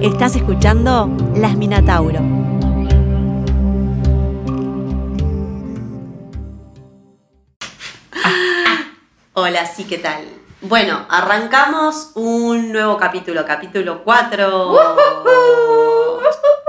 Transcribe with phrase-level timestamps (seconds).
[0.00, 2.20] Estás escuchando Las Minatauro.
[9.32, 10.24] Hola, sí, ¿qué tal?
[10.60, 14.78] Bueno, arrancamos un nuevo capítulo, capítulo 4.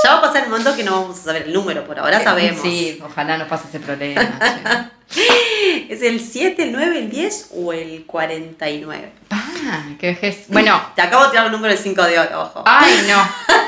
[0.04, 2.24] Ya va a pasar un momento que no vamos a saber el número, por ahora
[2.24, 2.64] sabemos.
[2.64, 4.92] Sí, ojalá no pase ese problema.
[5.90, 9.12] ¿Es el 7, el 9, el 10 o el 49?
[9.32, 10.46] Ah, qué vejez.
[10.48, 10.82] Bueno.
[10.96, 12.64] Te acabo de tirar el número del 5 de oro, ojo.
[12.66, 13.18] Ay, no.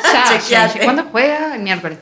[0.49, 0.84] Ya, ya.
[0.84, 1.55] ¿Cuándo juega?
[1.55, 1.98] El miércoles.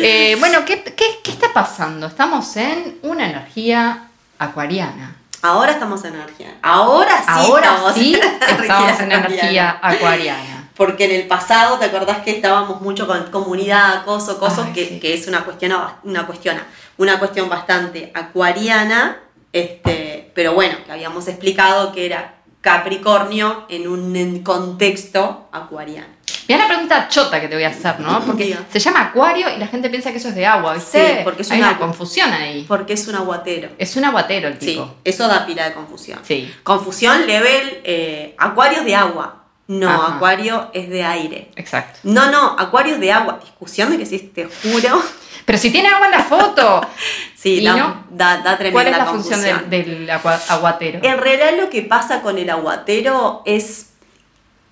[0.00, 2.06] Eh, bueno, ¿qué, qué, qué está pasando?
[2.06, 4.04] Estamos en una energía
[4.38, 5.16] acuariana.
[5.42, 6.54] Ahora estamos en energía.
[6.62, 8.22] Ahora sí Ahora estamos sí en
[8.62, 9.26] estamos en acuariana.
[9.26, 10.68] energía acuariana.
[10.76, 15.00] Porque en el pasado, ¿te acordás que estábamos mucho con comunidad, acoso, cosas, que, sí.
[15.00, 16.56] que es una cuestión, una cuestión,
[17.02, 19.18] una cuestión bastante acuariana,
[19.52, 26.08] este, pero bueno, que habíamos explicado que era Capricornio en un contexto acuariano.
[26.48, 28.20] Mira la pregunta chota que te voy a hacer, ¿no?
[28.26, 28.60] Porque Diga.
[28.70, 31.06] se llama acuario y la gente piensa que eso es de agua, ¿viste?
[31.18, 32.64] Sí, porque es Hay un una confusión ahí.
[32.66, 33.70] Porque es un aguatero.
[33.78, 34.94] Es un aguatero el Sí, tipo.
[35.04, 36.18] eso da pila de confusión.
[36.24, 36.52] Sí.
[36.62, 39.44] Confusión level, eh, acuario es de agua.
[39.68, 40.16] No, Ajá.
[40.16, 41.50] acuario es de aire.
[41.56, 42.00] Exacto.
[42.02, 43.38] No, no, acuario es de agua.
[43.40, 45.00] Discusión de que sí, te juro.
[45.44, 46.80] Pero si tiene agua en la foto.
[47.42, 48.04] Sí, da, no.
[48.08, 49.40] da, da tremenda ¿Cuál es la confusión.
[49.40, 51.00] función del, del agua- aguatero?
[51.02, 53.86] En realidad lo que pasa con el aguatero es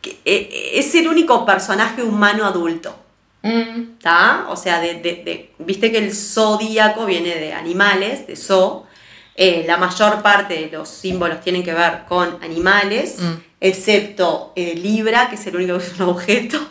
[0.00, 2.94] que eh, es el único personaje humano adulto.
[3.42, 4.44] Mm, ¿Está?
[4.50, 8.86] O sea, de, de- de- viste que el zodíaco viene de animales, de zoo.
[9.34, 13.32] Eh, la mayor parte de los símbolos tienen que ver con animales, Mm.
[13.60, 16.58] excepto eh, Libra, que es el único que es un objeto.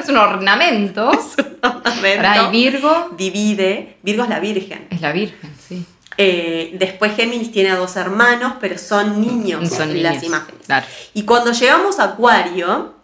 [0.00, 1.10] es verdad, es un ornamento.
[2.48, 3.96] Y Virgo Divide.
[4.02, 4.86] Virgo es la Virgen.
[4.90, 5.84] es la Virgen, sí.
[6.16, 10.66] Eh, después Géminis tiene a dos hermanos, pero son niños Son en las niños, imágenes.
[10.66, 10.86] claro.
[11.14, 12.94] Y cuando llegamos a Acuario,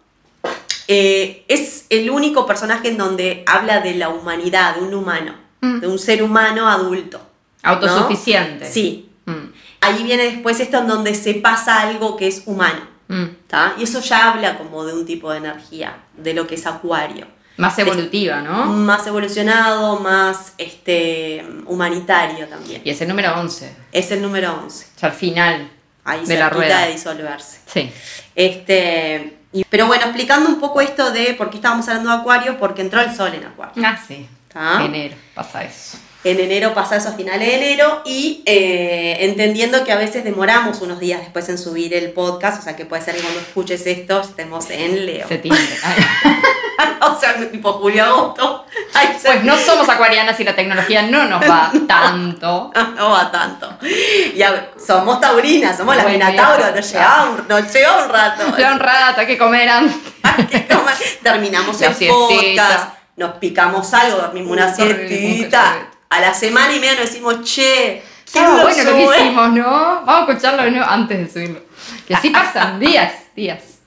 [0.87, 5.79] eh, es el único personaje en donde habla de la humanidad, de un humano, Mm.
[5.79, 7.19] de un ser humano adulto.
[7.63, 7.69] ¿no?
[7.71, 8.65] Autosuficiente.
[8.71, 9.09] Sí.
[9.25, 12.81] Mm, Ahí viene después esto en donde se pasa algo que es humano.
[13.07, 13.25] Mm.
[13.47, 13.73] ¿tá?
[13.77, 17.27] Y eso ya habla como de un tipo de energía, de lo que es Acuario.
[17.57, 18.65] Más evolutiva, ¿no?
[18.65, 22.81] Más evolucionado, más este, humanitario también.
[22.85, 23.75] Y es el número 11.
[23.91, 24.85] Es el número 11.
[24.95, 25.71] O sea, al final
[26.03, 26.85] Ahí de la rueda.
[26.85, 27.59] de disolverse.
[27.65, 27.91] Sí.
[28.35, 32.59] Este, y- pero bueno, explicando un poco esto de por qué estábamos hablando de Acuario,
[32.59, 33.83] porque entró el sol en Acuario.
[33.85, 34.27] Ah, sí.
[34.53, 34.83] ¿tá?
[34.85, 35.97] Enero pasa eso.
[36.31, 40.81] En enero pasa eso a finales de enero y eh, entendiendo que a veces demoramos
[40.81, 43.85] unos días después en subir el podcast, o sea que puede ser que cuando escuches
[43.87, 45.27] esto estemos en Leo.
[45.27, 45.63] Septiembre.
[46.99, 48.65] O sea, tipo julio-agosto.
[48.93, 52.71] Ay, ya- Pues no somos acuarianas y la tecnología no nos va tanto.
[52.95, 53.77] No va tanto.
[54.85, 56.71] Somos taurinas, somos las Bueno, Minatauro, ya.
[56.75, 58.43] nos lleva un, nos lleva un rato.
[58.57, 59.95] Ya un rato, hay que comer antes.
[61.23, 62.63] Terminamos La el siestita.
[62.63, 65.89] podcast, nos picamos algo, dormimos una siestita.
[66.09, 69.03] Qué A la semana y media nos decimos, che, ¿quién Ah, lo bueno lo que
[69.17, 69.65] hicimos, ¿no?
[70.05, 71.61] Vamos a escucharlo de nuevo antes de subirlo.
[72.07, 73.77] Que así pasan días, días.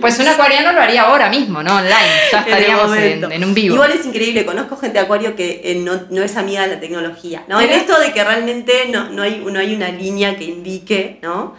[0.00, 1.76] Pues un acuariano lo haría ahora mismo, ¿no?
[1.76, 1.94] Online.
[2.32, 3.74] Ya estaríamos en, en un vivo.
[3.74, 6.80] Igual es increíble, conozco gente de Acuario que eh, no, no es amiga de la
[6.80, 7.60] tecnología, ¿no?
[7.60, 11.54] En esto de que realmente no, no, hay, no hay una línea que indique, ¿no?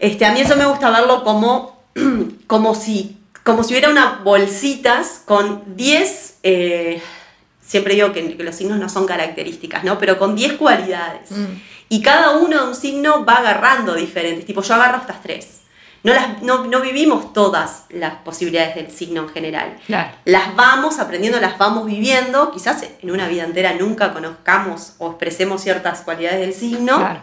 [0.00, 1.84] Este, a mí eso me gusta verlo como,
[2.46, 7.00] como, si, como si hubiera unas bolsitas con 10, eh,
[7.72, 9.98] siempre digo que, que los signos no son características, ¿no?
[9.98, 11.30] Pero con 10 cualidades.
[11.30, 11.46] Mm.
[11.88, 15.60] Y cada uno de un signo va agarrando diferentes, tipo yo agarro estas tres.
[16.02, 20.10] No, las, no, no vivimos todas las posibilidades del signo en general Claro.
[20.26, 25.62] las vamos aprendiendo, las vamos viviendo, quizás en una vida entera nunca conozcamos o expresemos
[25.62, 26.98] ciertas cualidades del signo.
[26.98, 27.20] Claro.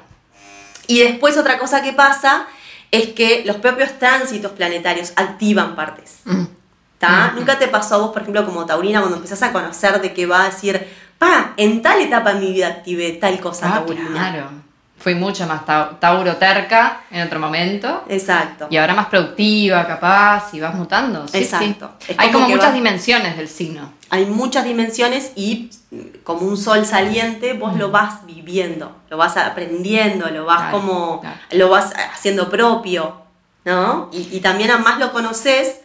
[0.87, 2.47] Y después otra cosa que pasa
[2.89, 6.21] es que los propios tránsitos planetarios activan partes.
[6.25, 6.45] Mm.
[6.99, 7.33] ¿Tá?
[7.35, 10.25] Nunca te pasó a vos, por ejemplo, como Taurina, cuando empezás a conocer de qué
[10.27, 10.87] va a decir,
[11.17, 14.09] pa, en tal etapa de mi vida activé tal cosa Ah, taurina.
[14.11, 14.49] claro.
[14.97, 18.03] Fui mucho más tau- Tauro terca en otro momento.
[18.09, 18.67] Exacto.
[18.69, 21.25] Y ahora más productiva, capaz, y vas mutando.
[21.25, 21.91] Sí, Exacto.
[21.99, 22.13] sí.
[22.17, 23.93] Hay como muchas va- dimensiones del signo.
[24.09, 29.37] hay muchas dimensiones y mm, como un sol saliente vos lo vas viviendo, lo vas
[29.37, 31.37] aprendiendo, lo vas Claro, como, claro.
[31.52, 33.22] lo vas haciendo propio,
[33.63, 34.09] ¿no?
[34.11, 35.79] Y, y también a más lo conoces,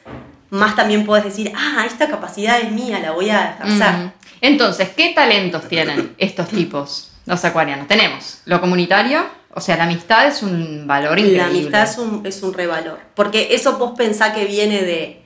[0.55, 3.59] más también puedes decir, ah, esta capacidad es mía, la voy a.
[3.62, 4.11] Ujú.
[4.41, 7.89] Entonces, ¿qué talentos tienen estos tipos, los acuarianos?
[7.89, 9.25] Tenemos lo comunitario,
[9.55, 11.39] o sea, la amistad es un valor increíble.
[11.43, 15.21] La amistad es un, es un revalor, porque eso vos pensás que viene de...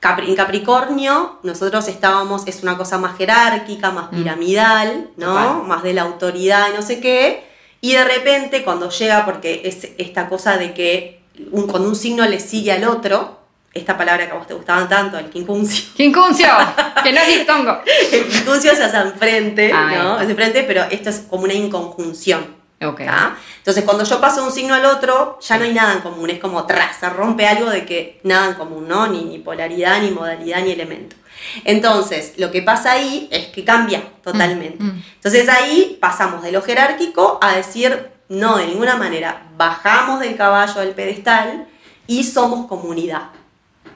[0.00, 4.16] Capri- en Capricornio nosotros estábamos, es una cosa más jerárquica, más Mm.
[4.16, 5.26] piramidal, ¿no?
[5.34, 5.62] Total.
[5.66, 7.44] Más de la autoridad y no sé qué.
[7.80, 11.22] Y de repente cuando llega, porque es esta cosa de que
[11.52, 13.43] un, cuando un signo le sigue al otro,
[13.74, 15.84] esta palabra que a vos te gustaba tanto, el quincuncio.
[15.96, 16.48] ¡Quincuncio!
[17.02, 17.80] que no es dictongo.
[18.12, 20.20] El quincuncio se hace enfrente, Ah, ahí ¿no?
[20.20, 22.64] Es enfrente, pero esto es como una inconjunción.
[22.82, 23.04] Ok.
[23.04, 23.36] ¿tá?
[23.58, 26.30] Entonces, cuando yo paso de un signo al otro, ya no hay nada en común,
[26.30, 29.06] es como tras, se rompe algo de que nada en común, ¿no?
[29.06, 31.16] Ni, ni polaridad, ni modalidad, ni elemento.
[31.64, 34.82] Entonces, lo que pasa ahí es que cambia totalmente.
[34.82, 35.04] Mm, mm.
[35.16, 40.80] Entonces ahí pasamos de lo jerárquico a decir, no, de ninguna manera, bajamos del caballo
[40.80, 41.66] del pedestal
[42.06, 43.30] y somos comunidad.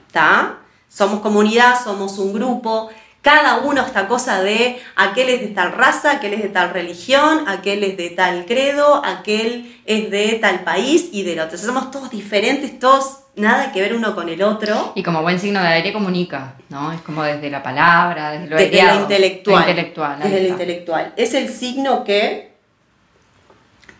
[0.09, 0.57] ¿Está?
[0.89, 2.89] Somos comunidad, somos un grupo,
[3.21, 7.43] cada uno esta cosa de aquel es de tal raza, aquel es de tal religión,
[7.47, 11.57] aquel es de tal credo, aquel es de tal país y del otro.
[11.57, 14.93] Entonces, somos todos diferentes, todos nada que ver uno con el otro.
[14.95, 16.91] Y como buen signo de aire comunica, ¿no?
[16.91, 19.63] Es como desde la palabra, desde lo Desde lo intelectual.
[19.63, 21.13] Lo intelectual, Desde lo intelectual.
[21.15, 22.51] Es el signo que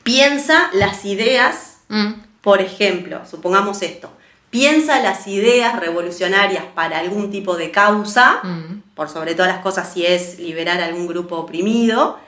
[0.02, 4.12] piensa las ideas Mm, Por ejemplo, supongamos esto,
[4.50, 8.82] piensa las ideas revolucionarias para algún tipo de causa, mm.
[8.96, 12.20] por sobre todas las cosas si es liberar a algún grupo oprimido,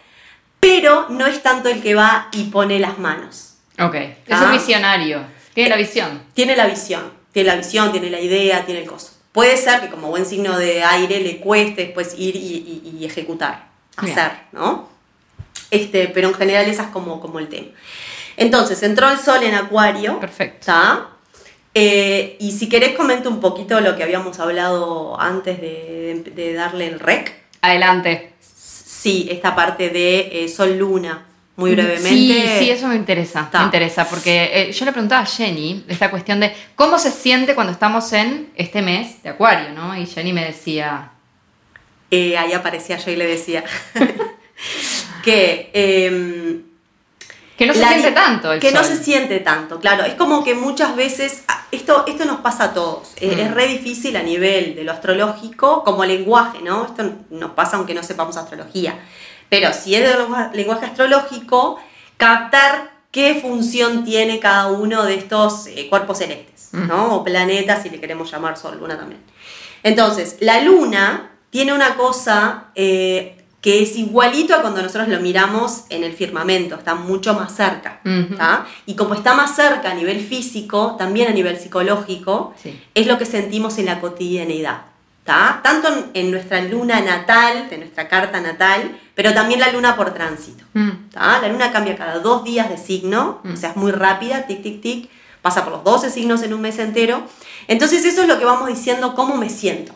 [0.59, 3.55] pero no es tanto el que va y pone las manos.
[3.79, 3.95] Ok.
[3.95, 4.43] Es Ah.
[4.45, 5.23] un visionario.
[5.53, 6.21] Tiene la visión.
[6.33, 9.11] Tiene la visión, tiene la visión, tiene la idea, tiene el coso.
[9.31, 13.05] Puede ser que como buen signo de aire le cueste después ir y, y- y
[13.05, 13.69] ejecutar,
[14.01, 14.17] Bien.
[14.17, 14.89] hacer, ¿no?
[15.71, 17.67] Este, pero en general esa es como, como el tema.
[18.37, 20.19] Entonces, entró el sol en acuario.
[20.19, 20.57] Perfecto.
[20.59, 21.07] ¿Está?
[21.73, 26.87] Eh, y si querés comento un poquito lo que habíamos hablado antes de, de darle
[26.87, 27.33] el rec.
[27.61, 28.33] Adelante.
[28.39, 31.25] Sí, esta parte de eh, sol-luna,
[31.55, 32.09] muy brevemente.
[32.09, 33.41] Sí, sí, eso me interesa.
[33.41, 33.59] Está.
[33.59, 37.55] Me interesa, porque eh, yo le preguntaba a Jenny esta cuestión de cómo se siente
[37.55, 39.95] cuando estamos en este mes de Acuario, ¿no?
[39.97, 41.11] Y Jenny me decía,
[42.11, 43.63] ahí aparecía yo y le decía
[45.23, 46.69] que...
[47.61, 50.03] que no se La- siente tanto el que no se siente tanto, claro.
[50.03, 53.39] Es como que muchas veces, ah, esto, esto nos pasa a todos, Mm.
[53.39, 56.85] es re difícil a nivel de lo astrológico como lenguaje, ¿no?
[56.85, 58.97] Esto nos pasa aunque no sepamos astrología.
[59.49, 61.79] Pero si es de lengua- lenguaje astrológico,
[62.17, 66.87] captar qué función tiene cada uno de estos eh, cuerpos celestes, Mm.
[66.87, 67.15] ¿no?
[67.17, 69.21] O planetas, si le queremos llamar sol, luna también.
[69.83, 75.83] Entonces, la luna tiene una cosa eh, que es igualito a cuando nosotros lo miramos
[75.89, 78.01] en el firmamento, está mucho más cerca.
[78.87, 82.79] Y como está más cerca a nivel físico, también a nivel psicológico, Sí.
[82.95, 84.81] es lo que sentimos en la cotidianeidad.
[85.23, 85.59] ¿tá?
[85.63, 90.63] Tanto en, nuestra luna natal, de nuestra carta natal, pero también la luna por tránsito.
[90.73, 90.89] Mm.
[91.13, 93.53] La luna cambia cada dos días de signo, Mm.
[93.53, 95.09] o sea, es muy rápida, tic, tic, tic,
[95.43, 97.21] pasa por los 12 signos en un mes entero.
[97.67, 99.93] Entonces eso es lo que vamos diciendo, cómo me siento.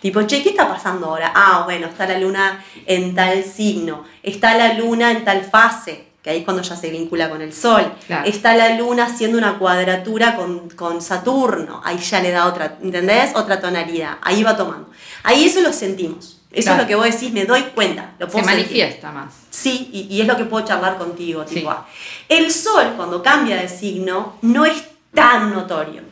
[0.00, 1.32] Tipo, che, ¿qué está pasando ahora?
[1.34, 6.30] Ah, bueno, está la luna en tal signo, está la luna en tal fase, que
[6.30, 7.92] ahí es cuando ya se vincula con el sol.
[8.06, 8.28] Claro.
[8.28, 13.34] Está la luna haciendo una cuadratura con, con Saturno, ahí ya le da otra, ¿entendés?
[13.34, 14.90] Otra tonalidad, ahí va tomando.
[15.22, 16.34] Ahí eso lo sentimos.
[16.52, 16.76] Eso Claro.
[16.76, 18.12] es lo que vos decís, me doy cuenta.
[18.18, 18.50] Lo Se sentir.
[18.50, 19.32] manifiesta más.
[19.50, 21.44] Sí, y, y es lo que puedo charlar contigo.
[21.46, 21.56] Sí.
[21.56, 21.86] Tipo, ah,
[22.28, 26.02] el sol, cuando cambia de signo, no es tan notorio.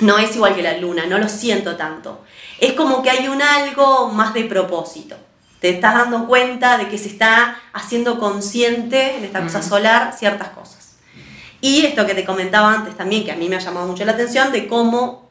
[0.00, 2.20] No es igual que la luna, no lo siento tanto.
[2.60, 5.16] Es como que hay un algo más de propósito.
[5.60, 9.68] Te estás dando cuenta de que se está haciendo consciente en esta cosa Ujú.
[9.68, 10.96] solar ciertas cosas.
[11.60, 14.12] Y esto que te comentaba antes también, que a mí me ha llamado mucho la
[14.12, 15.28] atención, de cómo,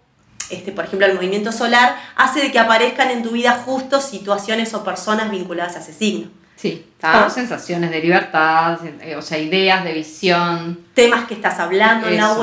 [0.50, 4.74] este, por ejemplo, el movimiento solar hace de que aparezcan en tu vida justo situaciones
[4.74, 6.29] o personas vinculadas a ese signo.
[6.57, 6.86] Sí.
[7.29, 10.79] Sensaciones de libertad, eh, o sea, ideas de visión.
[10.93, 12.41] temas que estás hablando en la Eso.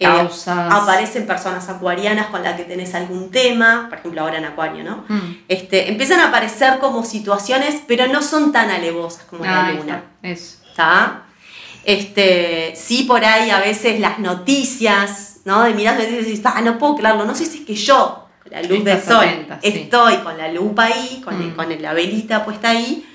[0.00, 0.28] Eh,
[0.70, 5.04] aparecen personas acuarianas con las que tenés algún tema, por ejemplo ahora en Acuario, ¿no?
[5.08, 5.36] Mm.
[5.48, 10.02] Este, empiezan a aparecer como situaciones, pero no son tan alevosas como la Ahí luna.
[10.22, 11.22] está.
[11.84, 15.62] Este, sí, por ahí a veces las noticias, ¿no?
[15.62, 18.52] De mirar y dices, ah, no puedo creerlo, no sé si es que yo, con
[18.52, 19.26] la luz del Estás sol,
[19.62, 19.68] sí.
[19.68, 21.56] estoy con la lupa ahí, con, el- Mm.
[21.56, 23.06] con la velita puesta ahí,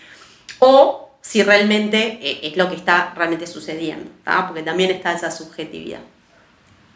[0.60, 4.46] o si realmente eh, es lo que está realmente sucediendo, ¿tá?
[4.48, 6.00] porque también está esa subjetividad.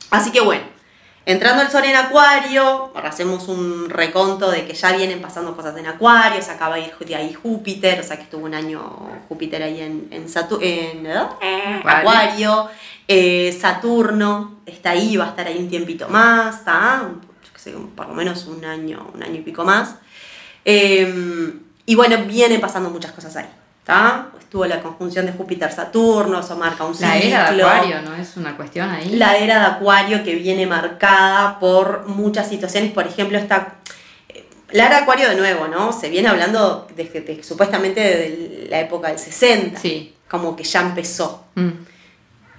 [0.10, 0.64] Así que bueno,
[1.26, 5.78] entrando el sol en Acuario, ahora hacemos un reconto de que ya vienen pasando cosas
[5.78, 8.82] en Acuario, se acaba de ir de ahí Júpiter, o sea que estuvo un año
[9.28, 10.26] Júpiter ahí en, en,
[10.62, 11.82] ¿eh?
[11.84, 12.70] Acuario.
[13.08, 17.10] Eh, Saturno está ahí, va a estar ahí un tiempito más, ¿está?
[17.44, 19.96] Yo qué sé, por lo menos un año, un año y pico más.
[20.64, 21.54] Eh,
[21.88, 23.50] y bueno, vienen pasando muchas cosas ahí,
[24.40, 27.68] Estuvo la conjunción de Júpiter-Saturno, eso marca un La era de ciclo.
[27.68, 28.16] Acuario, ¿no?
[28.16, 29.10] Es una cuestión ahí.
[29.16, 33.76] La era de Acuario que viene marcada por muchas situaciones, por ejemplo, esta...
[34.72, 35.92] La era de Acuario de nuevo, ¿no?
[35.94, 40.14] Se viene hablando desde, de- supuestamente desde la época del 60, Sí.
[40.28, 41.46] como que ya empezó.
[41.56, 41.70] Mm.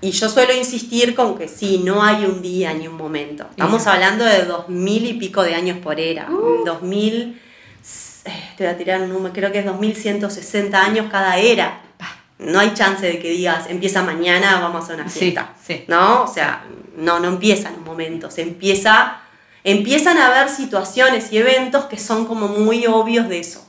[0.02, 3.46] Y yo suelo insistir con que sí, no hay un día ni un momento.
[3.50, 6.28] Estamos hablando de dos mil y pico de años por era.
[6.30, 6.64] Uh.
[6.64, 7.40] Dos mil, eh,
[8.22, 11.80] te voy a tirar un número, creo que es 2160 años cada era.
[12.38, 15.52] No hay chance de que digas, empieza mañana, vamos a hacer una fiesta.
[15.62, 15.84] sí.
[15.88, 16.22] ¿No?
[16.22, 16.64] O sea,
[16.96, 18.30] no, no empieza en un momento.
[18.30, 19.20] Se empieza,
[19.64, 23.66] empiezan a haber situaciones y eventos que son como muy obvios de eso.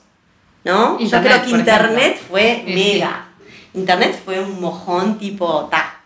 [0.64, 1.00] ¿No?
[1.00, 2.28] Yo creo que Internet ejemplo.
[2.30, 3.28] fue Sí, mega.
[3.74, 6.01] Internet fue un mojón tipo ta.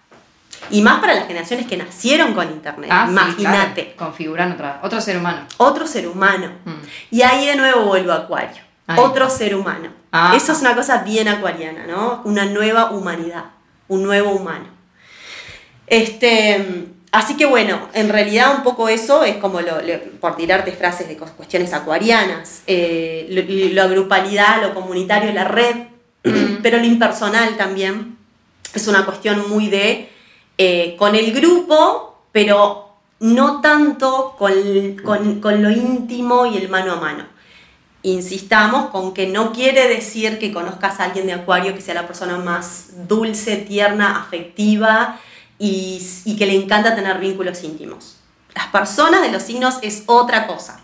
[0.69, 2.89] Y más para las generaciones que nacieron con Internet.
[2.91, 3.83] Ah, sí, Imagínate.
[3.93, 3.97] claro.
[3.97, 5.41] Configuran otra, otro ser humano.
[5.57, 6.51] Otro ser humano.
[6.65, 6.71] Mm.
[7.11, 8.61] Y ahí de nuevo vuelvo a Acuario.
[8.87, 8.99] Ahí.
[8.99, 9.89] Otro ser humano.
[10.11, 10.33] Ah.
[10.35, 12.21] Eso es una cosa bien acuariana, ¿no?
[12.25, 13.45] Una nueva humanidad.
[13.87, 14.65] Un nuevo humano.
[15.87, 16.87] Este.
[17.11, 21.07] Así que bueno, en realidad un poco eso es como lo, lo- por tirarte frases
[21.07, 25.75] de cuestiones acuarianas, eh, lo, la grupalidad, lo comunitario, la red,
[26.61, 28.17] pero lo impersonal también
[28.73, 30.11] es una cuestión muy de
[30.57, 34.53] eh, con el grupo, pero no tanto con,
[35.03, 37.25] con- con lo íntimo y el mano a mano.
[38.03, 42.05] Insistamos con que no quiere decir que conozcas a alguien de Acuario que sea la
[42.05, 45.19] persona más dulce, tierna, afectiva
[45.57, 48.17] y, y que le encanta tener vínculos íntimos.
[48.53, 50.81] Las personas de los signos es otra cosa.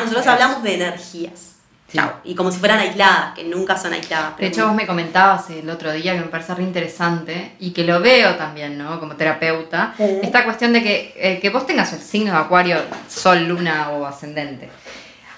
[0.00, 1.52] Nosotros hablamos de energías.
[1.90, 1.98] Sí.
[2.24, 4.36] Y como si fueran aisladas, que nunca son aisladas.
[4.36, 7.82] De hecho, vos me comentabas el otro día que me parece re interesante y que
[7.84, 9.00] lo veo también, ¿no?
[9.00, 12.76] Como terapeuta, esta cuestión de que, eh, que vos tengas el signo de Acuario,
[13.08, 14.68] Sol, Luna o Ascendente.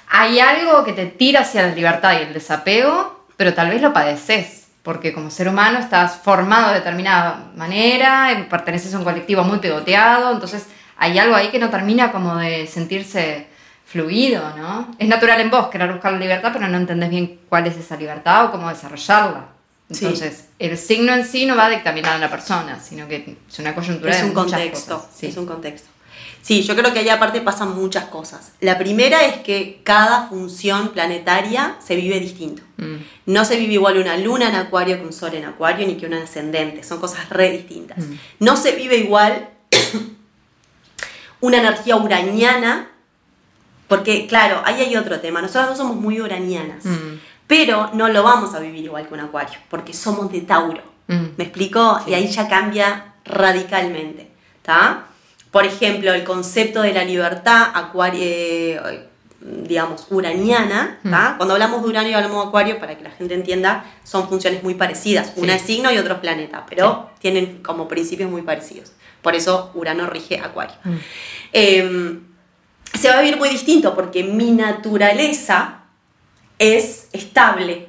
[0.08, 3.92] Hay algo que te tira hacia la libertad y el desapego, pero tal vez lo
[3.92, 9.60] padeces, porque como ser humano estás formado de determinada manera, perteneces a un colectivo muy
[9.60, 10.66] pegoteado, entonces
[10.96, 13.46] hay algo ahí que no termina como de sentirse
[13.90, 14.94] fluido, ¿no?
[14.98, 17.96] Es natural en vos querer buscar la libertad, pero no entendés bien cuál es esa
[17.96, 19.48] libertad o cómo desarrollarla.
[19.90, 20.04] Sí.
[20.04, 23.58] Entonces, el signo en sí no va a dictaminar a la persona, sino que es
[23.58, 24.96] una coyuntura es de un muchas contexto.
[24.98, 25.10] cosas.
[25.16, 25.26] Sí.
[25.26, 25.88] Es un contexto.
[26.42, 28.52] Sí, yo creo que ahí aparte pasan muchas cosas.
[28.60, 32.62] La primera es que cada función planetaria se vive distinto.
[32.76, 32.96] Mm.
[33.26, 36.06] No se vive igual una luna en acuario que un sol en acuario, ni que
[36.06, 36.84] una ascendente.
[36.84, 37.98] Son cosas re distintas.
[37.98, 38.14] Mm.
[38.38, 39.50] No se vive igual
[41.40, 42.88] una energía uraniana,
[43.90, 45.42] porque claro, ahí hay otro tema.
[45.42, 47.18] Nosotros no somos muy uranianas, Mm.
[47.48, 50.82] pero no lo vamos a vivir igual que un acuario, porque somos de Tauro.
[51.08, 51.24] Mm.
[51.36, 51.98] ¿Me explico?
[52.04, 52.12] Sí.
[52.12, 54.30] Y ahí ya cambia radicalmente.
[54.58, 55.06] ¿Está?
[55.50, 59.08] Por ejemplo, el concepto de la libertad acuario, eh,
[59.40, 61.00] digamos, uraniana.
[61.10, 61.34] ¿tá?
[61.36, 64.62] Cuando hablamos de uranio y hablamos de acuario, para que la gente entienda, son funciones
[64.62, 65.32] muy parecidas.
[65.34, 68.92] Una es signo y otro es planeta, pero tienen como principios muy parecidos.
[69.20, 70.76] Por eso Urano rige acuario.
[70.84, 70.96] Mm.
[71.52, 72.20] Eh,
[72.98, 75.84] se va a vivir muy distinto porque mi naturaleza
[76.58, 77.88] es estable,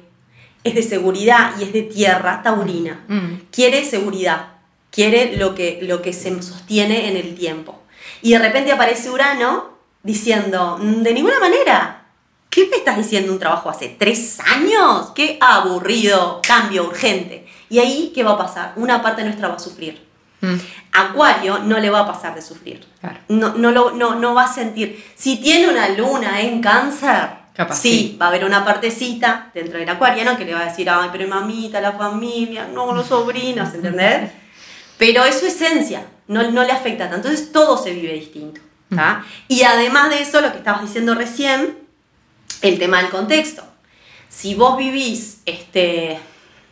[0.64, 3.04] es de seguridad y es de tierra taurina.
[3.08, 3.34] Mm.
[3.50, 4.48] Quiere seguridad,
[4.90, 7.80] quiere lo que, lo que se sostiene en el tiempo.
[8.22, 12.06] Y de repente aparece Urano diciendo, "Mm, de ninguna manera,
[12.48, 15.12] ¿qué me estás diciendo un trabajo hace tres años?
[15.14, 17.46] Qué aburrido, cambio urgente.
[17.68, 18.72] Y ahí, ¿qué va a pasar?
[18.76, 20.11] Una parte nuestra va a sufrir.
[20.42, 20.56] Mm.
[20.92, 22.84] Acuario no le va a pasar de sufrir.
[23.00, 23.18] Claro.
[23.28, 25.02] No, no, lo, no, no va a sentir.
[25.14, 28.18] Si tiene una luna en cáncer, Capaz, sí, sí.
[28.20, 31.28] va a haber una partecita dentro del acuariano que le va a decir, ay, pero
[31.28, 34.32] mamita, la familia, no, los sobrinos, ¿entendés?
[34.98, 37.28] Pero es su esencia, no, no le afecta tanto.
[37.28, 38.60] Entonces todo se vive distinto.
[38.94, 39.24] ¿tá?
[39.48, 41.78] Y además de eso, lo que estabas diciendo recién,
[42.62, 43.64] el tema del contexto.
[44.28, 46.18] Si vos vivís, este,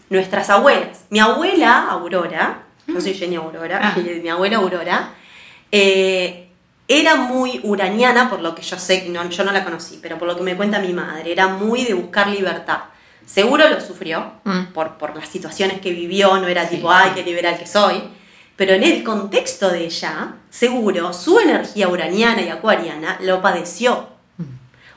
[0.08, 2.62] nuestras abuelas, mi abuela Aurora,
[2.94, 3.96] yo soy Jenny Aurora, Ah.
[4.22, 5.10] mi abuela Aurora,
[5.72, 6.48] eh,
[6.88, 10.26] era muy uraniana, por lo que yo sé, no, yo no la conocí, pero por
[10.26, 12.80] lo que me cuenta mi madre, era muy de buscar libertad.
[13.24, 14.72] Seguro lo sufrió Mm.
[14.72, 18.02] por, por las situaciones que vivió, no era Sí, tipo, ay, qué liberal que soy,
[18.56, 24.08] pero en el contexto de ella, seguro, su energía uraniana y acuariana lo padeció.
[24.38, 24.42] Mm.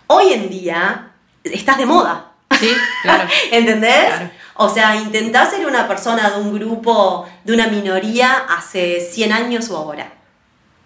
[0.07, 1.12] Hoy en día
[1.43, 2.31] estás de moda.
[2.59, 2.71] Sí,
[3.03, 3.29] claro.
[3.51, 4.05] ¿Entendés?
[4.07, 4.29] Claro.
[4.55, 9.69] O sea, intentás ser una persona de un grupo, de una minoría hace 100 años
[9.69, 10.13] o ahora.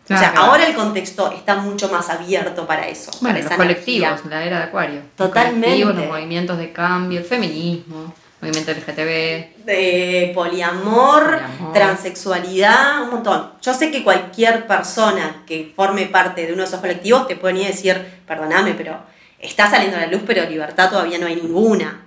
[0.05, 3.11] o sea, Claro, ahora el contexto está mucho más abierto para eso.
[3.21, 4.29] Bueno, para los esa colectivos, energía.
[4.29, 4.95] la era de Acuario.
[5.01, 5.65] Los Totalmente.
[5.67, 9.65] colectivos, los movimientos de cambio, el feminismo, movimiento LGTB.
[9.65, 11.73] De poliamor, Poliamor.
[11.73, 13.51] transexualidad, un montón.
[13.61, 17.55] Yo sé que cualquier persona que forme parte de uno de esos colectivos te puede
[17.55, 18.97] venir a decir, perdóname, pero
[19.39, 22.03] está saliendo a la luz, pero libertad todavía no hay ninguna.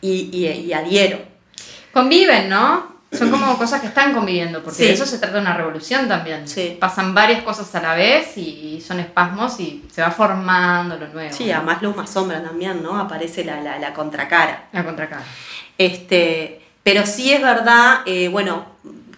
[0.00, 1.18] Y, y, y adhiero.
[1.92, 2.88] Conviven, ¿no?
[3.12, 4.84] Son como cosas que están conviviendo, porque Sí.
[4.84, 6.46] de eso se trata una revolución también.
[6.46, 6.76] Sí.
[6.80, 11.34] Pasan varias cosas a la vez y son espasmos y se va formando lo nuevo.
[11.34, 12.96] Sí, a más luz, más sombra también, ¿no?
[12.98, 14.68] Aparece la, la, la contracara.
[14.72, 15.22] La contracara.
[15.76, 18.64] Este, pero sí es verdad, eh, bueno,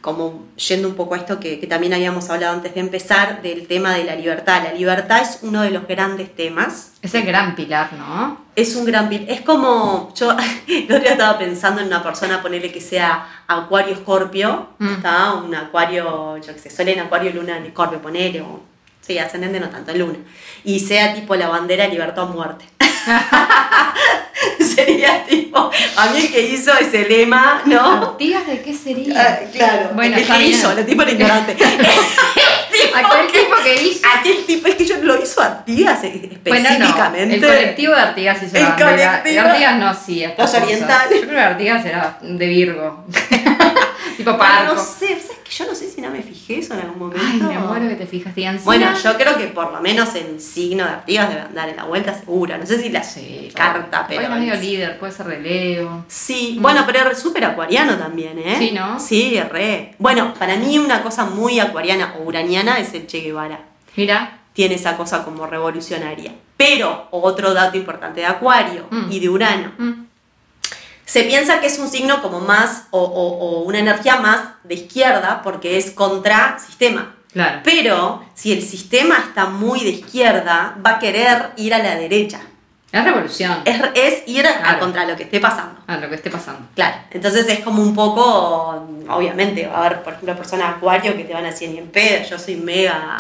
[0.03, 3.67] como yendo un poco a esto que, que también habíamos hablado antes de empezar, del
[3.69, 4.63] tema de la libertad.
[4.65, 6.93] La libertad es uno de los grandes temas.
[7.01, 8.37] Es el gran pilar, ¿no?
[8.57, 9.31] Es un gran pilar.
[9.31, 13.95] Es como, yo el otro día estaba pensando en una persona, ponerle que sea Acuario
[13.95, 14.95] Escorpio, Mm.
[14.95, 15.35] ¿está?
[15.35, 18.61] Un Acuario, yo qué sé, Sol en Acuario, Luna en Escorpio, ponele, o,
[19.01, 20.19] sí, ascendente no tanto, Luna.
[20.65, 22.65] Y sea tipo la bandera libertad o muerte.
[24.75, 28.03] Sería tipo, a mí el que hizo ese lema, ¿no?
[28.11, 29.15] ¿Artigas de qué sería?
[29.21, 30.51] Ah, claro, Bueno, el que bien.
[30.51, 31.57] hizo, el tipo era ignorante.
[32.95, 34.07] Aquel tipo que hizo.
[34.19, 37.39] Aquel tipo, es que yo lo hizo Artigas Bueno, específicamente.
[37.39, 41.21] no, el colectivo de Artigas hizo El la colectivo- Artigas no hacía Los orientales.
[41.21, 43.05] Yo creo que Artigas era de Virgo.
[44.17, 44.75] tipo parco.
[44.75, 47.23] no sé, ¿sabes que yo no sé si no me fijé eso en algún momento?
[47.27, 48.33] Ay, me muero que te fijas.
[48.37, 48.59] ¿Y?
[48.65, 51.85] Bueno, yo creo que por lo menos el signo de Artigas debe andar en la
[51.85, 52.57] vuelta segura.
[52.59, 54.23] No sé si la Sí, carta, pero.
[54.23, 56.05] Es medio líder, puede ser de Leo.
[56.09, 58.57] Sí, bueno, pero es súper acuariano también, ¿eh?
[58.59, 58.99] Sí, ¿no?
[58.99, 59.95] Sí, re.
[59.99, 63.61] Bueno, para mí una cosa muy acuariana o uraniana es el Che Guevara.
[63.97, 66.33] Mira, Tiene esa cosa como revolucionaria.
[66.59, 69.11] Pero, otro dato importante de Acuario Mm.
[69.11, 69.73] y de Urano.
[69.79, 69.93] mm,
[71.13, 74.75] Se piensa que es un signo como más, o, o- o una energía más de
[74.77, 77.15] izquierda, porque es contra sistema.
[77.35, 77.61] claro.
[77.65, 82.41] Pero si el sistema está muy de izquierda, va a querer ir a la derecha.
[82.91, 83.61] Es revolución.
[83.67, 84.81] Es, es ir a Claro.
[84.81, 85.81] contra lo que esté pasando.
[85.87, 86.61] A lo que esté pasando.
[86.75, 91.25] Claro, entonces es como un poco, obviamente, va a haber, por ejemplo, personas acuario que
[91.25, 93.17] te van a decir ni en pedo, yo soy mega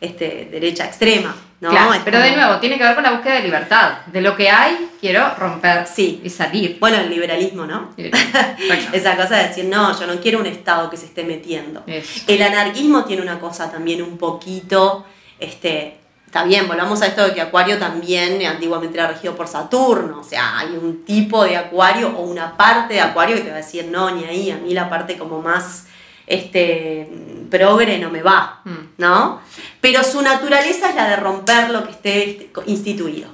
[0.00, 1.70] este, derecha extrema, ¿no?
[1.70, 3.98] Claro, Es pero como- de nuevo, tiene que ver con la búsqueda de libertad.
[4.06, 6.20] De lo que hay, quiero romper Sí.
[6.22, 6.76] y salir.
[6.78, 7.92] Bueno, el liberalismo, ¿no?
[8.92, 11.82] Esa cosa de decir, no, yo no quiero un Estado que se esté metiendo.
[11.86, 12.24] Eso.
[12.26, 15.04] El anarquismo tiene una cosa también un poquito,
[15.38, 19.48] este, está bien, volvamos a esto de que Acuario también eh, antiguamente era regido por
[19.48, 23.48] Saturno, o sea, hay un tipo de Acuario o una parte de Acuario que te
[23.50, 25.86] va a decir, no, ni ahí, a mí la parte como más,
[26.26, 27.08] este,
[27.50, 28.70] progre no me va, Mm.
[28.98, 29.40] ¿no?
[29.80, 33.28] Pero su naturaleza es la de romper lo que esté instituido.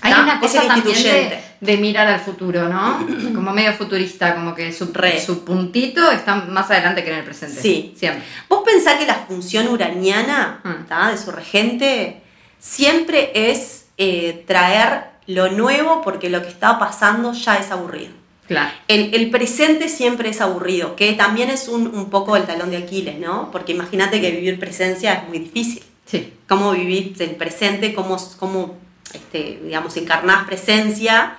[0.00, 3.04] Hay una cosa también de, de mirar al futuro, ¿no?
[3.34, 5.20] Como medio futurista, como que su, Re.
[5.20, 7.60] su puntito está más adelante que en el presente.
[7.60, 7.94] Sí.
[7.98, 8.22] Siempre.
[8.48, 11.10] Vos pensás que la función uraniana Mm.
[11.10, 12.22] de su regente
[12.60, 18.12] siempre es eh, traer lo nuevo porque lo que está pasando ya es aburrido.
[18.48, 18.72] Claro.
[18.88, 22.78] El, el presente siempre es aburrido, que también es un, un poco el talón de
[22.78, 23.50] Aquiles, ¿no?
[23.52, 25.82] Porque imagínate que vivir presencia es muy difícil.
[26.06, 26.32] Sí.
[26.48, 28.76] Cómo vivir el presente, cómo, cómo
[29.12, 31.36] este, digamos, encarnás presencia,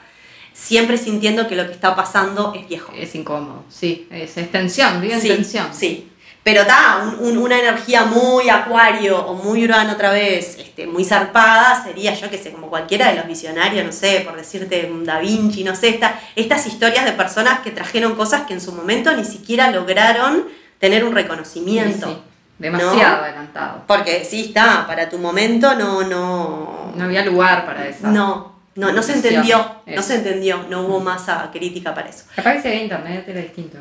[0.54, 2.94] siempre sintiendo que lo que está pasando es viejo.
[2.96, 3.64] Es incómodo.
[3.70, 4.08] Sí.
[4.12, 5.68] Es, es tensión, vive en Sí, tensión.
[5.74, 6.09] Sí.
[6.44, 12.14] Pero da una energía muy acuario o muy urano otra vez, este, muy zarpada, sería
[12.14, 15.64] yo que sé, como cualquiera de los visionarios, no sé, por decirte un Da Vinci,
[15.64, 19.26] no sé, esta, estas historias de personas que trajeron cosas que en su momento ni
[19.26, 20.46] siquiera lograron
[20.80, 22.08] tener un reconocimiento.
[22.08, 22.24] Sí, sí.
[22.58, 23.24] Demasiado ¿no?
[23.24, 23.84] adelantado.
[23.88, 26.92] Porque sí está, para tu momento no, no.
[26.96, 28.08] No había lugar para eso.
[28.08, 32.26] No, no, no se entendió, no se entendió, no hubo masa crítica para eso.
[32.36, 33.78] Capaz que si había internet era distinto.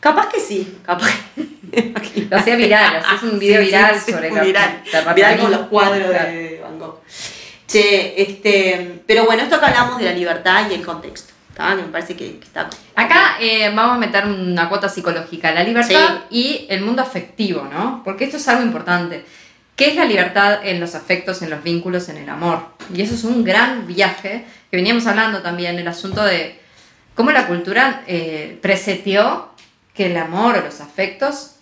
[0.00, 1.46] Capaz que sí, capaz que...
[2.30, 5.50] Lo hacía viral, hacías un video Sí, sí, viral sí, sobre viral, la viral con
[5.50, 7.00] los cuadros de Van Gogh.
[7.66, 11.74] Che, este, pero bueno, esto que hablamos de la libertad y el contexto, ¿tá?
[11.74, 12.68] Me parece que, que está...
[12.94, 18.02] Acá eh, vamos a meter una cuota psicológica, la libertad y el mundo afectivo, ¿no?
[18.04, 19.24] Porque esto es algo importante.
[19.74, 22.60] ¿Qué es la libertad en los afectos, en los vínculos, en el amor?
[22.94, 26.58] Y eso es un gran viaje que veníamos hablando también, el asunto de
[27.14, 29.50] cómo la cultura eh, preseteó
[29.96, 31.52] que el amor o los afectos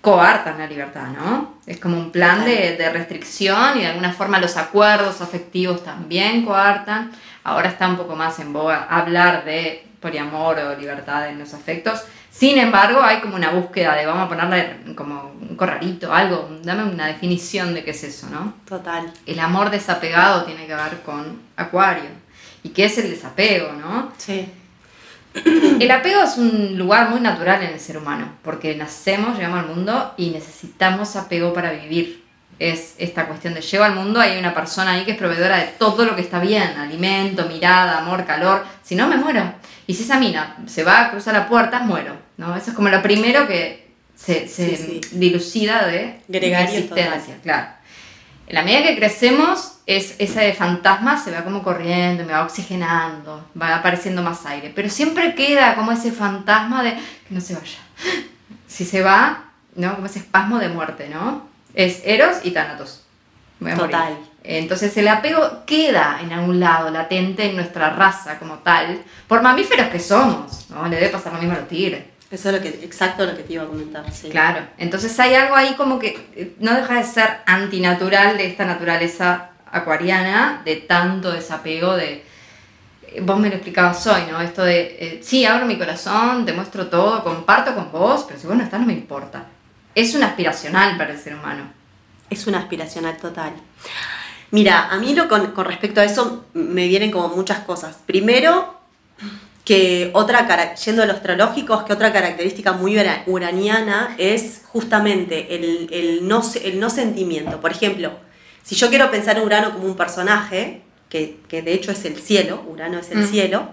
[0.00, 1.54] coartan la libertad, ¿no?
[1.66, 6.44] Es como un plan de, de restricción y de alguna forma los acuerdos afectivos también
[6.44, 7.12] coartan.
[7.44, 12.02] Ahora está un poco más en boga hablar de poliamor o libertad en los afectos.
[12.30, 16.84] Sin embargo, hay como una búsqueda de vamos a ponerle como un corralito, algo, dame
[16.84, 18.54] una definición de qué es eso, ¿no?
[18.66, 19.12] Total.
[19.26, 22.10] El amor desapegado tiene que ver con Acuario.
[22.62, 24.12] ¿Y qué es el desapego, no?
[24.16, 24.50] Sí.
[25.34, 29.74] El apego es un lugar muy natural en el ser humano, porque nacemos, llegamos al
[29.74, 32.22] mundo y necesitamos apego para vivir.
[32.58, 35.64] Es esta cuestión de llego al mundo, hay una persona ahí que es proveedora de
[35.78, 39.54] todo lo que está bien, alimento, mirada, amor, calor, si no me muero.
[39.86, 42.16] Y si esa mina se va a cruzar la puerta, muero.
[42.36, 42.54] ¿no?
[42.54, 45.18] Eso es como lo primero que se, se Sí, sí.
[45.18, 47.38] dilucida de mi existencia.
[47.42, 47.68] Claro.
[48.46, 53.44] En la medida que crecemos, es, ese fantasma se va como corriendo, me va oxigenando,
[53.60, 54.72] va apareciendo más aire.
[54.74, 57.78] Pero siempre queda como ese fantasma de que no se vaya.
[58.66, 59.94] Si se va, ¿no?
[59.94, 61.46] Como ese espasmo de muerte, ¿no?
[61.74, 63.04] Es Eros y Thanatos.
[63.60, 63.76] Morir.
[63.76, 64.18] Total.
[64.44, 69.88] Entonces el apego queda en algún lado, latente en nuestra raza como tal, por mamíferos
[69.88, 70.88] que somos, ¿no?
[70.88, 72.04] Le debe pasar lo mismo a los tigres.
[72.30, 74.30] Eso es lo que, exacto lo que te iba a comentar, sí.
[74.30, 78.64] Claro, entonces hay algo ahí como que eh, no deja de ser antinatural de esta
[78.64, 82.24] naturaleza acuariana, de tanto desapego, de...
[83.08, 84.40] eh, Vos me lo explicabas hoy, ¿no?
[84.40, 88.46] Esto de, eh, sí, abro mi corazón, te muestro todo, comparto con vos, pero si
[88.46, 89.46] vos no estás no me importa.
[89.94, 91.64] Es un aspiracional para el ser humano.
[92.30, 93.52] Es una aspiracional total.
[94.50, 97.96] Mira, a mí lo con, respecto a eso me vienen como muchas cosas.
[98.06, 98.78] Primero,
[99.64, 105.88] que otra, yendo a los astrológicos, que otra característica muy ura- uraniana es justamente el,
[105.92, 107.60] el no, el no sentimiento.
[107.60, 108.12] Por ejemplo,
[108.62, 112.16] si yo quiero pensar en Urano como un personaje, que, que de hecho es el
[112.20, 113.26] cielo, Urano es el Mm.
[113.28, 113.68] cielo,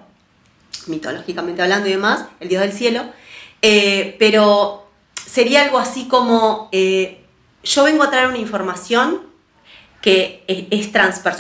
[0.88, 3.04] mitológicamente hablando y demás, el dios del cielo,
[3.62, 4.88] eh, pero
[5.26, 7.24] sería algo así como, eh,
[7.64, 9.22] yo vengo a traer una información
[10.02, 10.92] que es, es,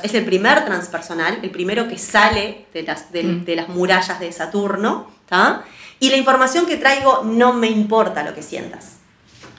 [0.03, 3.45] es el primer transpersonal, el primero que sale de las, de, Mm.
[3.45, 5.63] de las murallas de Saturno, ¿tá?
[6.01, 8.97] Y la información que traigo no me importa lo que sientas,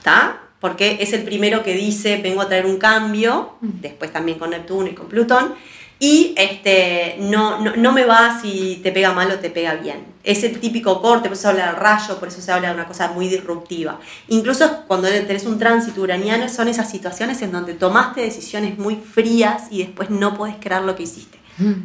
[0.03, 0.39] ¿tá?
[0.61, 4.87] Porque es el primero que dice, vengo a traer un cambio, después también con Neptuno
[4.87, 5.55] y con Plutón,
[5.99, 10.03] y este, no, no, no me va si te pega mal o te pega bien.
[10.23, 12.73] Es el típico corte, por eso se habla del rayo, por eso se habla de
[12.75, 13.99] una cosa muy disruptiva.
[14.27, 19.63] Incluso cuando tenés un tránsito uraniano, son esas situaciones en donde tomaste decisiones muy frías
[19.69, 21.39] y después no podés creer lo que hiciste.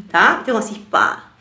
[0.07, 0.43] ¿Está?
[0.47, 1.33] Tengo así, pa.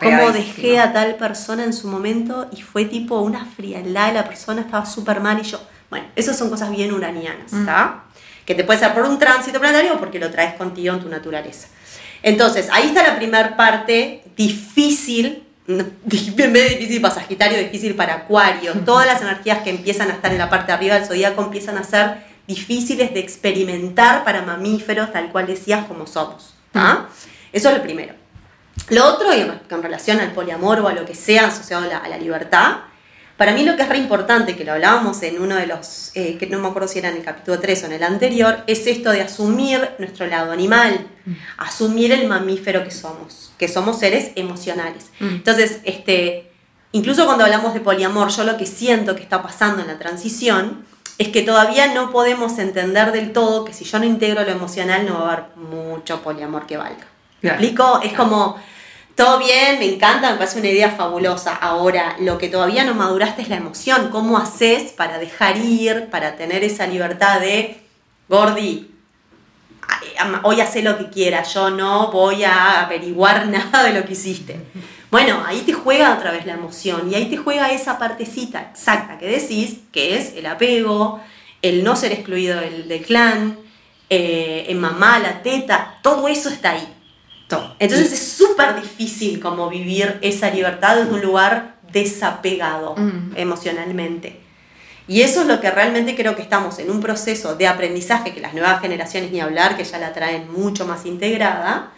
[0.00, 4.62] Como dejé a tal persona en su momento y fue tipo una frialdad, la persona
[4.62, 5.60] estaba súper mal y yo.
[5.92, 8.04] Bueno, esas son cosas bien uranianas, ¿está?
[8.46, 11.08] Que te puede ser por un tránsito planetario o porque lo traes contigo en tu
[11.10, 11.68] naturaleza.
[12.22, 18.14] Entonces, ahí está la primera parte difícil, en vez de difícil para Sagitario, difícil para
[18.14, 18.72] Acuario.
[18.86, 21.76] Todas las energías que empiezan a estar en la parte de arriba del zodíaco empiezan
[21.76, 26.54] a ser difíciles de experimentar para mamíferos, tal cual decías, como somos.
[26.72, 27.06] ¿tá?
[27.52, 28.14] Eso es lo primero.
[28.88, 29.28] Lo otro,
[29.68, 32.76] con relación al poliamor o a lo que sea asociado a la, a la libertad,
[33.42, 36.36] para mí lo que es re importante, que lo hablábamos en uno de los, eh,
[36.38, 38.86] que no me acuerdo si era en el capítulo 3 o en el anterior, es
[38.86, 41.08] esto de asumir nuestro lado animal,
[41.56, 45.06] asumir el mamífero que somos, que somos seres emocionales.
[45.18, 45.26] Mm.
[45.26, 46.52] Entonces, este,
[46.92, 50.84] incluso cuando hablamos de poliamor, yo lo que siento que está pasando en la transición
[51.18, 55.04] es que todavía no podemos entender del todo que si yo no integro lo emocional
[55.04, 57.08] no va a haber mucho poliamor que valga.
[57.40, 58.00] ¿Me explico?
[58.04, 58.56] Es como,
[59.14, 61.54] todo bien, me encanta, me parece una idea fabulosa.
[61.54, 64.08] Ahora, lo que todavía no maduraste es la emoción.
[64.10, 67.82] ¿Cómo haces para dejar ir, para tener esa libertad de,
[68.28, 68.90] Gordi,
[70.42, 74.56] hoy hace lo que quieras, yo no voy a averiguar nada de lo que hiciste.
[75.10, 79.18] Bueno, ahí te juega otra vez la emoción y ahí te juega esa partecita exacta
[79.18, 81.20] que decís, que es el apego,
[81.60, 83.58] el no ser excluido del, del clan,
[84.08, 86.88] eh, en mamá, la teta, todo eso está ahí.
[87.78, 93.32] Entonces es súper difícil como vivir esa libertad desde un lugar desapegado Mm.
[93.36, 94.40] emocionalmente.
[95.08, 98.40] Y eso es lo que realmente creo que estamos en un proceso de aprendizaje que
[98.40, 101.90] las nuevas generaciones ni hablar, que ya la traen mucho más integrada,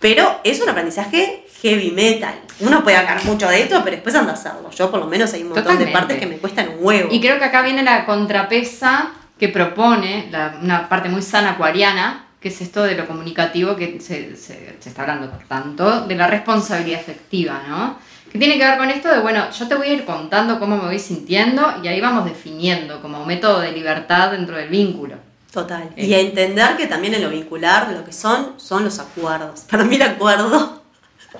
[0.00, 2.34] pero es un aprendizaje heavy metal.
[2.60, 4.70] Uno puede hablar mucho de esto, pero después anda a hacerlo.
[4.70, 5.90] Yo por lo menos hay un montón Totalmente.
[5.92, 7.08] de partes que me cuestan un huevo.
[7.12, 12.23] Y creo que acá viene la contrapesa que propone la- una parte muy sana acuariana,
[12.44, 16.14] que es esto de lo comunicativo que se, se- se está hablando por tanto, de
[16.14, 17.96] la responsabilidad efectiva, ¿no?
[18.30, 20.76] Que tiene que ver con esto de, bueno, yo te voy a ir contando cómo
[20.76, 25.14] me voy sintiendo y ahí vamos definiendo como método de libertad dentro del vínculo.
[25.50, 25.88] Total.
[25.96, 26.04] Eh.
[26.04, 29.60] Y a entender que también en lo vincular lo que son, son los acuerdos.
[29.70, 30.82] Para mí el acuerdo...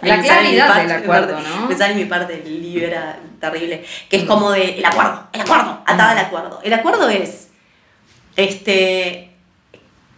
[0.02, 1.68] La claridad parte- del acuerdo, ¿no?
[1.68, 6.10] Me sale mi parte libera terrible, que es como de el acuerdo, el acuerdo, atada
[6.12, 6.60] al acuerdo.
[6.64, 7.48] El acuerdo es,
[8.34, 9.33] este,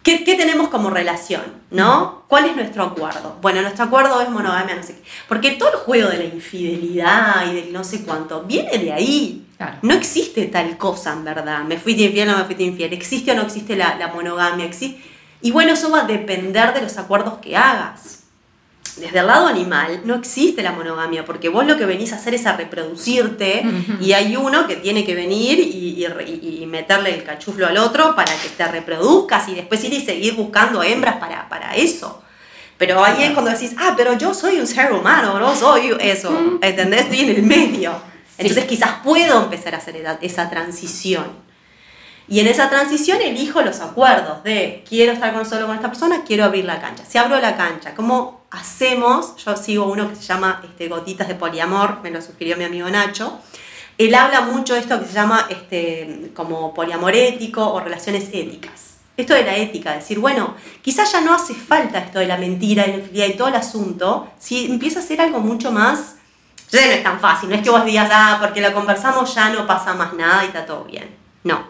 [0.07, 1.41] ¿qué, qué tenemos como relación?
[1.69, 2.23] ¿No?
[2.29, 3.37] ¿Cuál es nuestro acuerdo?
[3.41, 5.03] Bueno, nuestro acuerdo es monogamia, no sé qué.
[5.27, 9.45] Porque todo el juego de la infidelidad y del no sé cuánto viene de ahí.
[9.57, 9.79] Claro.
[9.81, 11.63] No existe tal cosa en verdad.
[11.63, 12.93] Me fuiste infiel o no me fuiste infiel.
[12.93, 14.65] ¿Existe o no existe la, la monogamia?
[14.65, 15.03] Existe.
[15.41, 18.23] Y bueno, eso va a depender de los acuerdos que hagas.
[18.97, 22.33] Desde el lado animal no existe la monogamia, porque vos lo que venís a hacer
[22.33, 23.63] es a reproducirte
[24.01, 28.49] y hay uno que tiene que venir y, meterle el cachuflo al otro para que
[28.49, 32.21] te reproduzcas y después ir y seguir buscando hembras para, para eso.
[32.77, 36.59] Pero ahí es cuando decís, ah, pero yo soy un ser humano, no soy eso,
[36.61, 37.01] ¿entendés?
[37.03, 37.93] Estoy en el medio.
[38.37, 41.25] Entonces quizás puedo empezar a hacer esa, esa transición.
[42.27, 46.23] Y en esa transición elijo los acuerdos de quiero estar con solo con esta persona,
[46.25, 47.03] quiero abrir la cancha.
[47.07, 49.35] Si abro la cancha, ¿cómo hacemos?
[49.37, 52.89] Yo sigo uno que se llama este, Gotitas de Poliamor, me lo sugirió mi amigo
[52.89, 53.39] Nacho.
[53.97, 58.97] Él habla mucho de esto que se llama este, como poliamor ético o relaciones éticas.
[59.17, 62.85] Esto de la ética, decir, bueno, quizás ya no hace falta esto de la mentira,
[62.85, 66.17] y la infidelidad y todo el asunto, si empieza a ser algo mucho más
[66.65, 69.49] Entonces no es tan fácil, no es que vos digas, ah, porque lo conversamos ya
[69.49, 71.09] no pasa más nada y está todo bien.
[71.43, 71.63] No.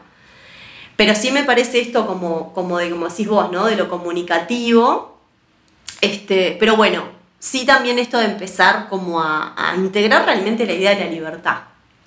[0.98, 3.68] Pero sí me parece esto como, como de, como decís vos, ¿no?
[3.68, 5.17] De lo comunicativo.
[6.02, 7.04] Este, pero bueno,
[7.40, 11.58] sí también esto de empezar como a, a integrar realmente la idea de la libertad.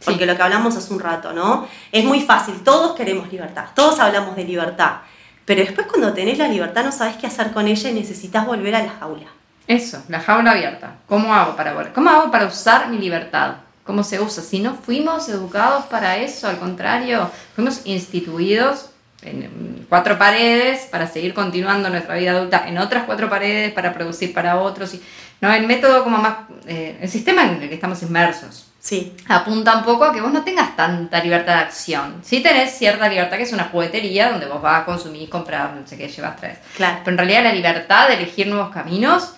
[0.04, 1.68] Porque lo que hablamos hace un rato, ¿no?
[1.92, 5.00] Es muy fácil, todos queremos libertad, todos hablamos de libertad.
[5.44, 8.74] Pero después cuando tenés la libertad no sabes qué hacer con ella y necesitas volver
[8.76, 9.26] a la jaula.
[9.66, 10.96] Eso, la jaula abierta.
[11.06, 11.92] ¿Cómo hago para volver?
[11.92, 13.56] ¿Cómo hago para usar mi libertad?
[13.84, 14.42] ¿Cómo se usa?
[14.42, 18.89] Si no fuimos educados para eso, al contrario, fuimos instituidos
[19.22, 24.32] en cuatro paredes para seguir continuando nuestra vida adulta en otras cuatro paredes para producir
[24.32, 24.94] para otros.
[24.94, 25.02] Y,
[25.40, 28.66] no, el método como más, eh, el sistema en el que estamos inmersos.
[28.78, 29.14] Sí.
[29.28, 32.20] Apunta un poco a que vos no tengas tanta libertad de acción.
[32.22, 35.86] Sí tenés cierta libertad que es una juguetería donde vos vas a consumir, comprar, no
[35.86, 36.58] sé qué, llevas tres.
[36.76, 36.98] Claro.
[37.04, 39.34] Pero en realidad la libertad de elegir nuevos caminos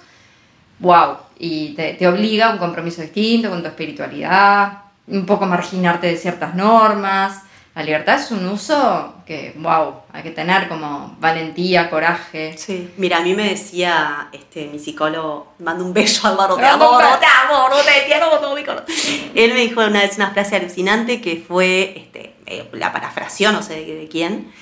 [0.82, 4.72] wow, y te, te, obliga a un compromiso distinto con tu espiritualidad,
[5.06, 7.42] un poco marginarte de ciertas normas.
[7.74, 12.54] La libertad es un uso que, wow, hay que tener como valentía, coraje.
[12.58, 17.06] Sí, mira, a mí me decía este, mi psicólogo, mando un beso Álvaro, te adoro,
[17.18, 18.86] te adoro, te quiero todo mi corazón.
[19.34, 23.62] Él me dijo una vez una frase alucinante que fue, este, eh, la parafraseó, no
[23.62, 24.52] sé de, de quién,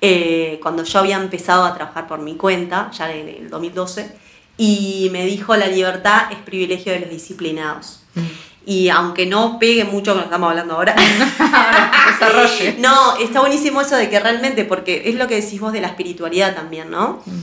[0.00, 4.12] eh, cuando yo había empezado a trabajar por mi cuenta, ya en el 2012,
[4.56, 8.02] y me dijo la libertad es privilegio de los disciplinados.
[8.14, 8.20] Mm.
[8.66, 10.94] Y aunque no pegue mucho con lo que estamos hablando ahora,
[12.18, 12.76] desarrolle.
[12.78, 15.86] no, está buenísimo eso de que realmente, porque es lo que decís vos de la
[15.86, 17.22] espiritualidad también, ¿no?
[17.24, 17.38] Mm.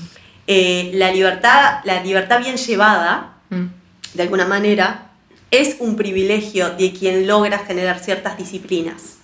[0.47, 3.65] Eh, la, libertad, la libertad bien llevada, mm.
[4.15, 5.11] de alguna manera,
[5.49, 9.17] es un privilegio de quien logra generar ciertas disciplinas.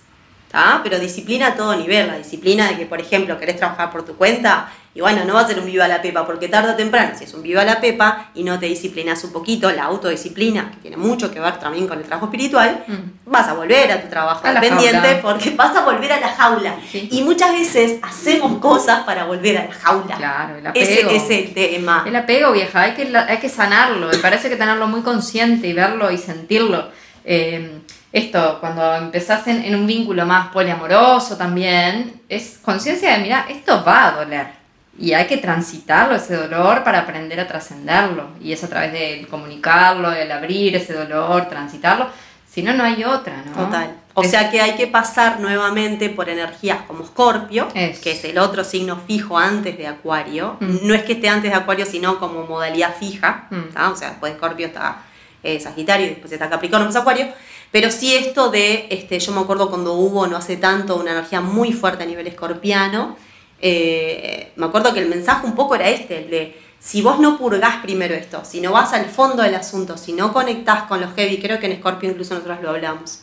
[0.50, 0.80] ¿tá?
[0.82, 4.16] Pero disciplina a todo nivel, la disciplina de que, por ejemplo, querés trabajar por tu
[4.16, 7.12] cuenta, y bueno, no va a ser un viva la pepa, porque tarde o temprano,
[7.16, 10.78] si es un viva la pepa y no te disciplinas un poquito, la autodisciplina, que
[10.78, 13.30] tiene mucho que ver también con el trabajo espiritual, mm.
[13.30, 16.74] vas a volver a tu trabajo A dependiente porque vas a volver a la jaula.
[16.90, 17.08] Sí.
[17.12, 20.16] Y muchas veces hacemos cosas para volver a la jaula.
[20.16, 21.10] Claro, el apego.
[21.10, 22.02] Ese es el tema.
[22.04, 24.08] El apego, vieja, hay que, hay que sanarlo.
[24.08, 26.88] Me parece que tenerlo muy consciente y verlo y sentirlo.
[27.24, 33.46] Eh, esto, cuando empezás en, en un vínculo más poliamoroso también, es conciencia de, mira,
[33.48, 34.59] esto va a doler.
[34.98, 38.28] Y hay que transitarlo, ese dolor, para aprender a trascenderlo.
[38.40, 42.08] Y es a través de comunicarlo, el abrir ese dolor, transitarlo.
[42.50, 43.52] Si no, no hay otra, ¿no?
[43.64, 43.94] Total.
[44.14, 48.02] O Es- sea que hay que pasar nuevamente por energías como Escorpio, Eso.
[48.02, 50.56] que es el otro signo fijo antes de Acuario.
[50.60, 50.78] Mm.
[50.82, 53.46] No es que esté antes de Acuario, sino como modalidad fija.
[53.50, 53.76] Mm.
[53.92, 55.02] O sea, después de Escorpio está
[55.44, 57.28] eh, Sagitario y después está Capricornio, después Acuario.
[57.70, 61.40] Pero sí esto de, este, yo me acuerdo cuando hubo no hace tanto una energía
[61.40, 63.16] muy fuerte a nivel escorpiano,
[63.60, 67.36] eh, me acuerdo que el mensaje un poco era este, el de si vos no
[67.36, 71.12] purgás primero esto, si no vas al fondo del asunto, si no conectás con los
[71.14, 73.20] heavy, creo que en Scorpio incluso nosotros lo hablamos,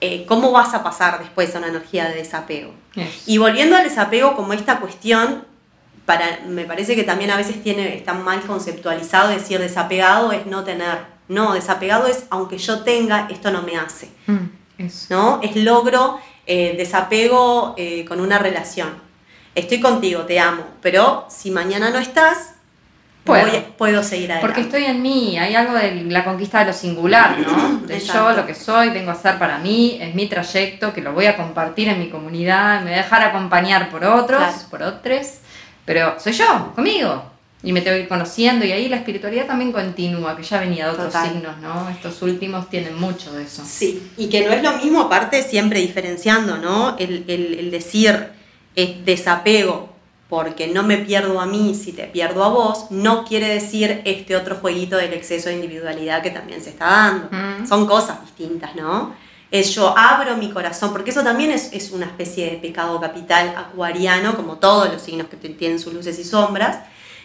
[0.00, 2.72] eh, ¿cómo vas a pasar después a una energía de desapego?
[2.96, 3.10] Eso.
[3.26, 5.44] Y volviendo al desapego como esta cuestión,
[6.06, 10.64] para, me parece que también a veces tiene, está mal conceptualizado decir desapegado es no
[10.64, 11.14] tener.
[11.28, 14.10] No, desapegado es aunque yo tenga, esto no me hace.
[14.26, 14.88] Mm.
[15.08, 15.40] ¿no?
[15.42, 19.03] Es logro eh, desapego eh, con una relación.
[19.54, 22.54] Estoy contigo, te amo, pero si mañana no estás,
[23.22, 23.46] Puedo.
[23.50, 24.46] voy- puedo seguir adelante.
[24.46, 27.78] Porque estoy en mí, hay algo de la conquista de lo singular, ¿no?
[27.86, 28.30] De Exacto.
[28.30, 31.26] yo, lo que soy, vengo a ser para mí, es mi trayecto, que lo voy
[31.26, 34.58] a compartir en mi comunidad, me voy a dejar acompañar por otros, Claro.
[34.70, 35.26] por otros,
[35.84, 37.30] pero soy yo, conmigo.
[37.62, 40.84] Y me tengo que ir conociendo, y ahí la espiritualidad también continúa, que ya venía
[40.84, 41.30] de otros Total.
[41.30, 41.88] signos, ¿no?
[41.88, 43.62] Estos últimos tienen mucho de eso.
[43.64, 46.96] Sí, y que no es lo mismo, aparte, siempre diferenciando, ¿no?
[46.98, 48.28] El, el- el decir
[48.76, 49.94] eh, desapego
[50.28, 54.34] porque no me pierdo a mí si te pierdo a vos, no quiere decir este
[54.34, 57.28] otro jueguito del exceso de individualidad que también se está dando.
[57.30, 57.68] Mm.
[57.68, 59.14] Son cosas distintas, ¿no?
[59.50, 63.54] Es yo abro mi corazón, porque eso también es, es una especie de pecado capital
[63.56, 66.78] acuariano, como todos los signos que tienen sus luces y sombras,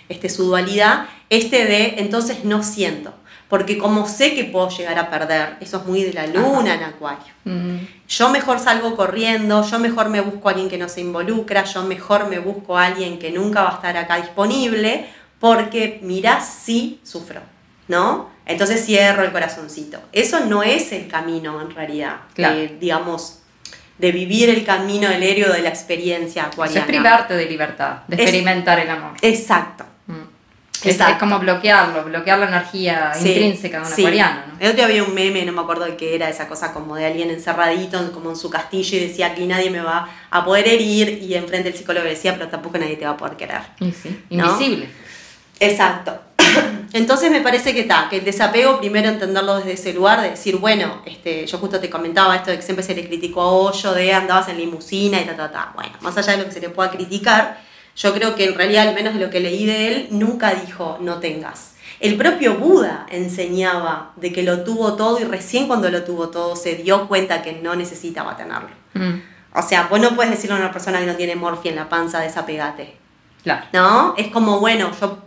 [0.09, 3.13] este, su dualidad, este de entonces no siento,
[3.49, 6.83] porque como sé que puedo llegar a perder, eso es muy de la luna en
[6.83, 7.33] acuario.
[7.45, 11.63] Mm, Yo mejor salgo corriendo, yo mejor me busco a alguien que no se involucra,
[11.63, 15.07] yo mejor me busco a alguien que nunca va a estar acá disponible,
[15.39, 17.41] porque mirá si sufro,
[17.87, 18.29] ¿no?
[18.45, 19.99] Entonces cierro el corazoncito.
[20.11, 22.55] Eso no es el camino en realidad, Claro.
[22.79, 23.39] digamos,
[23.97, 26.81] de vivir el camino del héroe de la experiencia acuariana.
[26.81, 29.11] es privarte de libertad, de Es- experimentar el amor.
[29.21, 29.85] Exacto.
[30.81, 31.19] Es, es Exacto.
[31.19, 34.01] como bloquearlo, bloquear la energía Sí, intrínseca de un sí.
[34.01, 34.53] acuariano, ¿no?
[34.59, 36.95] El otro día había un meme, no me acuerdo de qué era, esa cosa como
[36.95, 40.45] de alguien encerradito, en- como en su castillo, y decía aquí nadie me va a
[40.45, 43.61] poder herir, y enfrente el psicólogo decía, pero tampoco nadie te va a poder querer.
[43.79, 44.45] Y sí, ¿No?
[44.45, 44.89] invisible.
[45.59, 46.17] Exacto.
[46.93, 50.55] Entonces me parece que está, que el desapego primero entenderlo desde ese lugar, de decir,
[50.57, 53.93] bueno, este, yo justo te comentaba esto de que siempre se le criticó a Hoyo,
[53.93, 55.71] de andabas en limusina y ta, ta, ta.
[55.75, 57.59] Bueno, más allá de lo que se le pueda criticar,
[57.95, 60.97] yo creo que en realidad, al menos de lo que leí de él, nunca dijo
[61.01, 61.73] no tengas.
[61.99, 66.55] El propio Buda enseñaba de que lo tuvo todo y recién cuando lo tuvo todo
[66.55, 68.69] se dio cuenta que no necesitaba tenerlo.
[68.93, 69.19] Mm,
[69.53, 71.89] O sea, vos no puedes decirle a una persona que no tiene morfia en la
[71.89, 72.95] panza, desapegate.
[73.43, 73.65] claro.
[73.73, 74.13] ¿no?
[74.17, 75.17] Es como, bueno, yo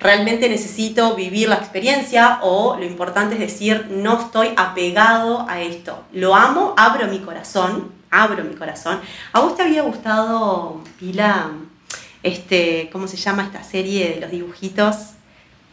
[0.00, 6.04] realmente necesito vivir la experiencia o lo importante es decir, no estoy apegado a esto.
[6.12, 9.00] Lo amo, abro mi corazón, abro mi corazón.
[9.32, 11.48] ¿A vos te había gustado, Pila,
[12.26, 14.96] este, ¿cómo se llama esta serie de los dibujitos?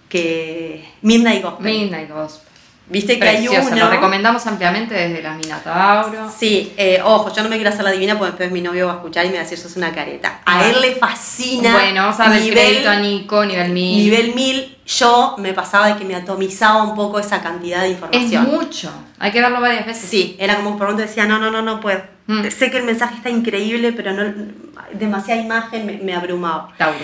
[0.10, 1.66] Que Midnight Gospel.
[1.66, 2.48] Midnight Gospel.
[2.86, 3.76] Viste que hay uno...
[3.76, 6.30] lo recomendamos ampliamente desde la Minotauro.
[6.38, 8.94] Sí, eh, ojo, yo no me quiero hacer la divina porque después mi novio va
[8.94, 10.42] a escuchar y me va a decir, sos una careta.
[10.46, 10.70] A Ah.
[10.70, 11.72] él le fascina.
[11.74, 13.98] Bueno, vamos a nivel- crédito a Nico, nivel 1000.
[14.04, 17.94] Nivel 1000, yo me pasaba de que me atomizaba un poco esa cantidad de es
[17.94, 18.46] información.
[18.52, 18.92] mucho.
[19.18, 20.08] Hay que verlo varias veces.
[20.10, 22.04] Sí, era como por momento decía, no, no, no, no puedo.
[22.28, 22.44] Mm.
[22.50, 24.24] Sé que el mensaje está increíble, pero no
[24.94, 26.70] demasiada imagen me, me abrumaba.
[26.78, 26.98] Tauro.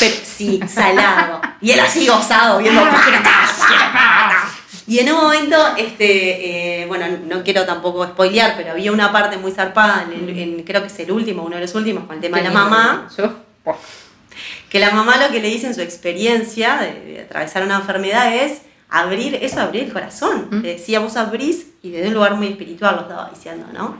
[0.00, 1.40] Pero sí, salado.
[1.60, 2.80] y él así gozado, viendo.
[4.86, 9.38] Y en un momento, este, eh, bueno, no quiero tampoco spoilear, pero había una parte
[9.38, 12.20] muy zarpada, en en- creo que es el último, uno de los últimos, con el
[12.20, 13.32] tema de la mamá, Yo,
[13.64, 13.76] oh,
[14.68, 18.34] que la mamá lo que le dice en su experiencia de, de atravesar una enfermedad
[18.34, 20.48] es abrir, eso abrir el corazón.
[20.50, 20.60] Mm.
[20.60, 23.96] Le decía, vos abrís y desde un lugar muy espiritual lo estaba diciendo, ¿no?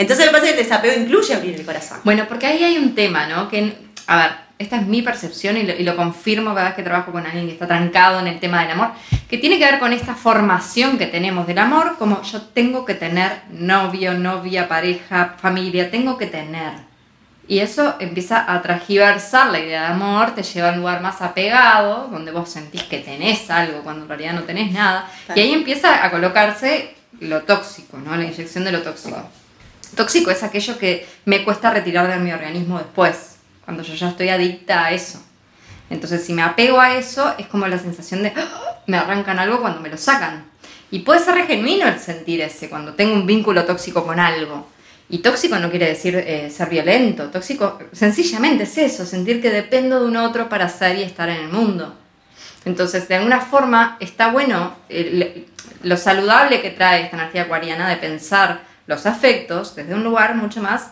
[0.00, 1.98] Entonces me parece que el desapego incluye abrir el corazón.
[2.04, 3.50] Bueno, porque ahí hay un tema, ¿no?
[3.50, 3.74] Que,
[4.06, 7.12] a ver, esta es mi percepción y lo, y lo confirmo cada vez que trabajo
[7.12, 8.92] con alguien que está trancado en el tema del amor,
[9.28, 12.94] que tiene que ver con esta formación que tenemos del amor, como yo tengo que
[12.94, 16.72] tener novio, novia, pareja, familia, tengo que tener.
[17.46, 21.20] Y eso empieza a transgiversar la idea de amor, te lleva a un lugar más
[21.20, 25.10] apegado, donde vos sentís que tenés algo cuando en realidad no tenés nada.
[25.26, 25.38] Claro.
[25.38, 28.16] Y ahí empieza a colocarse lo tóxico, ¿no?
[28.16, 29.28] La inyección de lo tóxico.
[29.94, 34.28] Tóxico es aquello que me cuesta retirar de mi organismo después, cuando yo ya estoy
[34.28, 35.22] adicta a eso.
[35.90, 38.80] Entonces, si me apego a eso, es como la sensación de ¡ah!
[38.86, 40.44] me arrancan algo cuando me lo sacan.
[40.92, 44.68] Y puede ser re genuino el sentir ese, cuando tengo un vínculo tóxico con algo.
[45.08, 50.00] Y tóxico no quiere decir eh, ser violento, tóxico sencillamente es eso, sentir que dependo
[50.00, 51.96] de un otro para ser y estar en el mundo.
[52.64, 54.76] Entonces, de alguna forma, está bueno
[55.82, 60.60] lo saludable que trae esta energía acuariana de pensar los afectos desde un lugar mucho
[60.60, 60.88] más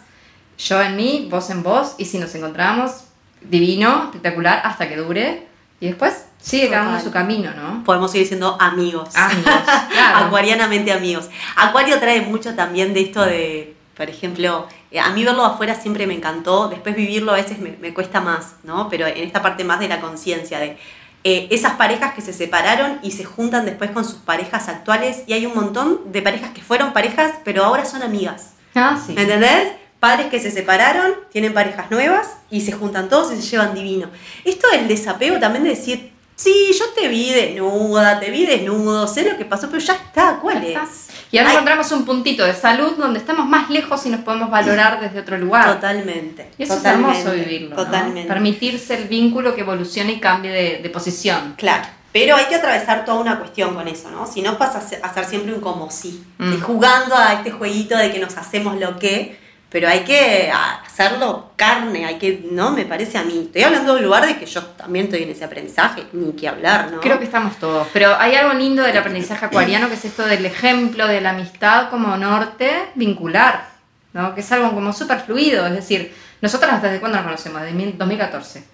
[0.58, 3.04] yo en mí, vos en vos, y si nos encontramos,
[3.40, 5.46] divino, espectacular, hasta que dure,
[5.80, 7.04] y después sigue cada uno Total.
[7.04, 7.84] su camino, ¿no?
[7.84, 9.14] Podemos seguir siendo amigos.
[9.14, 9.44] Amigos,
[9.92, 10.26] claro.
[10.26, 11.28] Acuarianamente amigos.
[11.56, 16.08] Acuario trae mucho también de esto de, por ejemplo, eh, a mí verlo afuera siempre
[16.08, 18.88] me encantó, después vivirlo a veces me, me cuesta más, ¿no?
[18.88, 20.76] Pero en esta parte más de la conciencia, de
[21.24, 25.32] eh, esas parejas que se separaron y se juntan después con sus parejas actuales, y
[25.32, 28.52] hay un montón de parejas que fueron parejas, pero ahora son amigas.
[28.74, 29.12] Ah, sí.
[29.14, 29.72] ¿Me entendés?
[30.00, 34.08] Padres que se separaron, tienen parejas nuevas y se juntan todos y se llevan divino.
[34.44, 39.30] Esto del desapego también de decir, sí, yo te vi desnuda, te vi desnudo, sé
[39.30, 41.08] lo que pasó, pero ya está, ¿cuál Ya es?
[41.30, 44.50] Y ahora Ay, encontramos un puntito de salud donde estamos más lejos y nos podemos
[44.50, 45.74] valorar desde otro lugar.
[45.74, 46.50] Totalmente.
[46.56, 47.76] Y eso totalmente, es hermoso vivirlo.
[47.76, 47.84] ¿no?
[47.84, 48.28] Totalmente.
[48.28, 51.54] Permitirse el vínculo que evolucione y cambie de, de posición.
[51.58, 51.84] Claro.
[52.12, 54.26] Pero hay que atravesar toda una cuestión con eso, ¿no?
[54.26, 56.24] Si no pasa a ser- siempre un como sí.
[56.38, 56.60] Mm.
[56.62, 59.38] Jugando a este jueguito de que nos hacemos lo que,
[59.70, 60.50] pero hay que
[60.86, 62.70] hacerlo carne, hay que, ¿no?
[62.70, 63.42] Me parece a mí.
[63.46, 66.90] Estoy hablando de lugar de que yo también estoy en ese aprendizaje, ni que hablar,
[66.90, 67.00] ¿no?
[67.00, 67.86] Creo que estamos todos.
[67.92, 71.90] Pero hay algo lindo del aprendizaje acuariano que es esto del ejemplo de la amistad
[71.90, 73.68] como norte vincular,
[74.12, 74.34] ¿no?
[74.34, 75.66] Que es algo como súper fluido.
[75.66, 77.60] Es decir, nosotras desde cuándo nos conocemos?
[77.62, 78.64] Desde mil- 2014.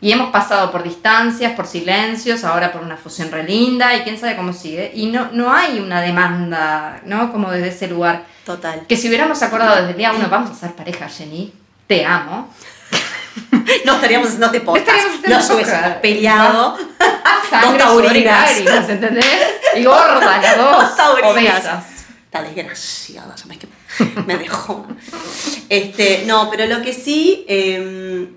[0.00, 4.18] Y hemos pasado por distancias, por silencios, ahora por una fusión re linda y quién
[4.18, 4.92] sabe cómo sigue.
[4.94, 7.32] Y no, no hay una demanda, ¿no?
[7.32, 8.22] Como desde ese lugar.
[8.44, 8.86] Total.
[8.86, 11.52] Que si hubiéramos acordado desde el día uno, vamos a ser pareja, Jenny,
[11.86, 12.48] te amo.
[13.84, 14.88] No estaríamos haciendo este podcast.
[14.88, 16.00] Estaríamos haciendo hubiésemos podcast.
[16.00, 16.76] peleado.
[17.50, 18.58] Sangre, Dos taurinas.
[18.88, 19.24] ¿entendés?
[19.76, 20.80] Y gorda, las dos.
[20.80, 21.64] Dos taurinas.
[22.24, 23.58] Está desgraciada, se me,
[24.26, 24.86] me dejó.
[25.68, 28.28] Este, no, pero lo que sí, eh,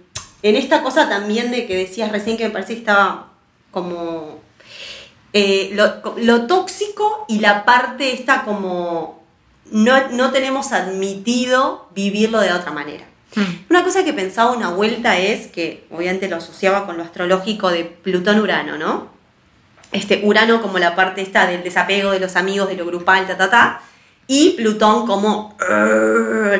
[0.42, 3.28] en esta cosa también de que decías recién que me parece que estaba
[3.72, 4.40] como
[5.34, 9.17] eh, lo, lo tóxico y la parte esta como
[9.72, 13.06] no, no tenemos admitido vivirlo de otra manera.
[13.36, 13.44] Hmm.
[13.70, 17.84] Una cosa que pensaba una vuelta es que, obviamente lo asociaba con lo astrológico de
[17.86, 19.08] Plutón-Urano, ¿no?
[19.92, 23.38] Este Urano como la parte esta del desapego de los amigos, de lo grupal, ta,
[23.38, 23.82] ta, ta.
[24.30, 25.56] Y Plutón como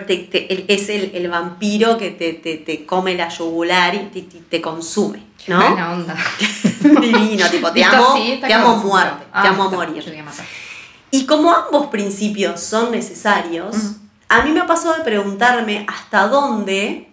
[0.08, 4.22] te- te- el- es el, el vampiro que te, te- te come la yugular y
[4.22, 5.58] te, consume, ¿no?
[5.60, 6.16] Buena onda.
[7.02, 10.02] Divino, tipo, te amo, sí, te amo a muerte, Ah, te amo a morir.
[11.12, 13.76] Y como ambos principios son necesarios,
[14.30, 17.08] a mí me ha pasado de preguntarme hasta dónde,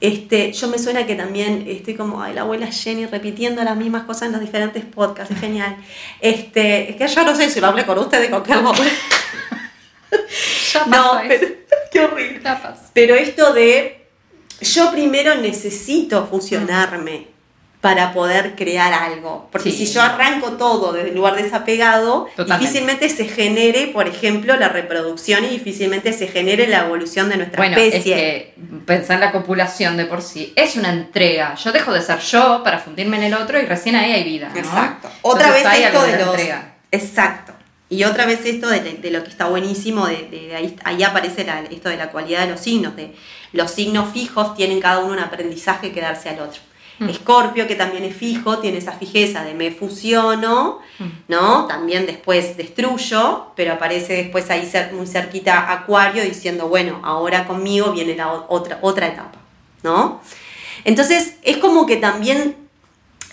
[0.00, 4.04] este, yo me suena que también estoy como, ay, la abuela Jenny repitiendo las mismas
[4.04, 5.76] cosas en los diferentes podcasts, es genial.
[6.20, 8.52] Este, es que yo no sé si lo hablé con ustedes con qué.
[10.72, 11.48] Ya No, pero,
[11.90, 12.40] qué horrible.
[12.42, 12.76] Ya.
[12.92, 14.06] Pero esto de,
[14.60, 17.33] yo primero necesito fusionarme
[17.84, 19.46] para poder crear algo.
[19.52, 19.84] Porque Sí.
[19.86, 22.58] si yo arranco todo desde el lugar desapegado, Totalmente.
[22.64, 27.58] difícilmente se genere, por ejemplo, la reproducción y difícilmente se genere la evolución de nuestra
[27.58, 28.14] Bueno, especie.
[28.14, 28.54] es que
[28.86, 31.56] pensar en la copulación de por sí es una entrega.
[31.56, 34.48] Yo dejo de ser yo para fundirme en el otro y recién ahí hay vida.
[34.48, 34.58] ¿no?
[34.58, 35.10] Exacto.
[35.20, 36.28] Otra Entonces, vez esto de la los...
[36.30, 36.74] entrega.
[36.90, 37.52] Exacto.
[37.90, 41.44] Y otra vez esto de, de lo que está buenísimo, de, de ahí, ahí aparece
[41.44, 43.14] la- esto de la cualidad de los signos, de
[43.52, 46.62] los signos fijos tienen cada uno un aprendizaje que darse al otro.
[46.98, 47.08] Mm.
[47.08, 51.04] Escorpio, que también es fijo, tiene esa fijeza de me fusiono, Mm.
[51.28, 51.66] ¿no?
[51.66, 58.14] También después destruyo, pero aparece después ahí muy cerquita Acuario diciendo, bueno, ahora conmigo viene
[58.14, 59.38] la otra, otra etapa,
[59.82, 60.20] ¿no?
[60.84, 62.56] Entonces es como que también,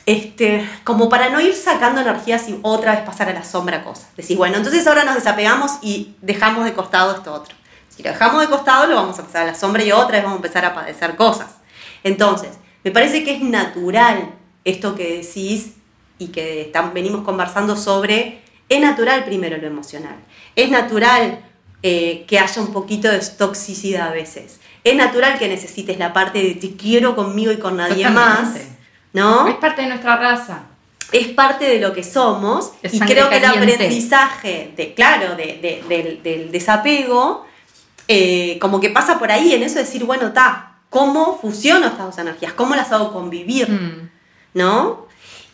[0.06, 4.08] este, como para no ir sacando energías y otra vez pasar a la sombra cosas.
[4.18, 7.56] Decís, bueno, entonces ahora nos desapegamos y dejamos de costado esto otro.
[7.96, 10.24] Si lo dejamos de costado, lo vamos a pasar a la sombra y otra vez
[10.24, 11.48] vamos a empezar a padecer cosas.
[12.04, 12.52] Entonces,
[12.84, 14.32] me parece que es natural
[14.66, 15.74] esto que decís
[16.20, 20.16] y que están- venimos conversando sobre, es natural primero lo emocional,
[20.56, 21.40] es natural
[21.84, 26.42] eh, que haya un poquito de toxicidad a veces, es natural que necesites la parte
[26.44, 28.54] de te quiero conmigo y con nadie más.
[29.14, 29.48] ¿no?
[29.48, 30.64] Es parte de nuestra raza.
[31.12, 33.42] es parte de lo que somos Es y creo que el
[33.86, 37.46] aprendizaje de claro de, de- del, del desapego
[38.08, 42.06] eh, como que pasa por ahí en eso de decir bueno ta cómo fusiono estas
[42.06, 44.10] dos energías cómo las hago convivir Mm.
[44.54, 45.08] ¿no?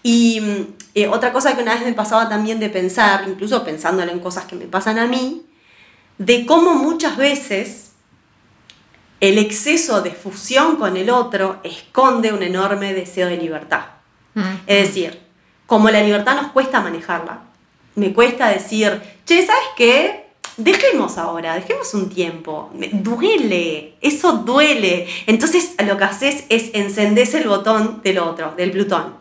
[0.03, 4.11] Y mm, eh, otra cosa que una vez me pasaba también de pensar, incluso pensándolo
[4.11, 5.45] en cosas que me pasan a mí,
[6.17, 7.91] de cómo muchas veces
[9.19, 13.85] el exceso de fusión con el otro esconde un enorme deseo de libertad.
[14.33, 14.55] Mm.
[14.67, 15.21] Es decir,
[15.65, 17.41] como la libertad nos cuesta manejarla,
[17.95, 20.26] me cuesta decir, che, ¿sabes qué?
[20.57, 22.71] Dejemos ahora, dejemos un tiempo.
[22.91, 25.07] Duele, eso duele.
[25.27, 29.13] Entonces lo que haces es encendés el botón del otro, del Plutón.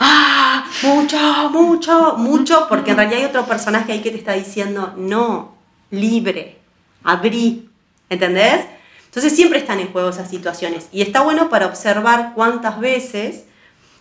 [0.00, 0.66] ¡Ah!
[0.82, 5.56] Mucho, mucho, mucho, porque en realidad hay otro personaje ahí que te está diciendo, no,
[5.90, 6.58] libre,
[7.04, 7.68] abrí,
[8.08, 8.64] ¿entendés?
[9.06, 10.88] Entonces siempre están en juego esas situaciones.
[10.92, 13.44] Y está bueno para observar cuántas veces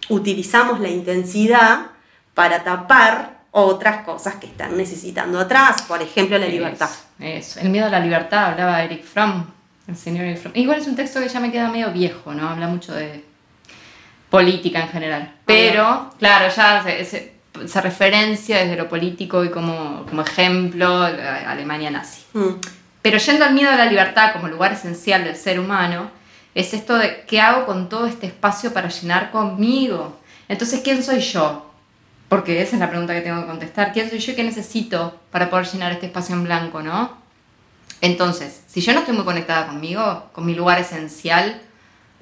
[0.10, 1.88] utilizamos la intensidad
[2.34, 6.90] para tapar otras cosas que están necesitando atrás, por ejemplo, la libertad.
[7.20, 7.60] Eso, eso.
[7.60, 9.46] El miedo a la libertad, hablaba Eric Fromm,
[9.88, 10.52] el señor Eric Fromm.
[10.56, 12.48] Igual es un texto que ya me queda medio viejo, ¿no?
[12.50, 13.24] Habla mucho de
[14.30, 15.34] política en general.
[15.46, 17.34] Pero, claro, ya se, se-
[17.68, 22.22] se referencia desde lo político y como, como ejemplo a Alemania nazi.
[22.34, 22.50] Mm,
[23.02, 26.12] Pero yendo al miedo a la libertad como lugar esencial del ser humano,
[26.54, 30.20] es esto de qué hago con todo este espacio para llenar conmigo.
[30.50, 31.67] Entonces, ¿quién soy yo?
[32.30, 33.94] Porque esa es la pregunta que tengo que contestar.
[33.94, 37.18] ¿Quién soy yo y qué necesito para poder llenar este espacio en blanco, no?
[38.02, 41.62] Entonces, si yo no estoy muy conectada conmigo, con mi lugar esencial,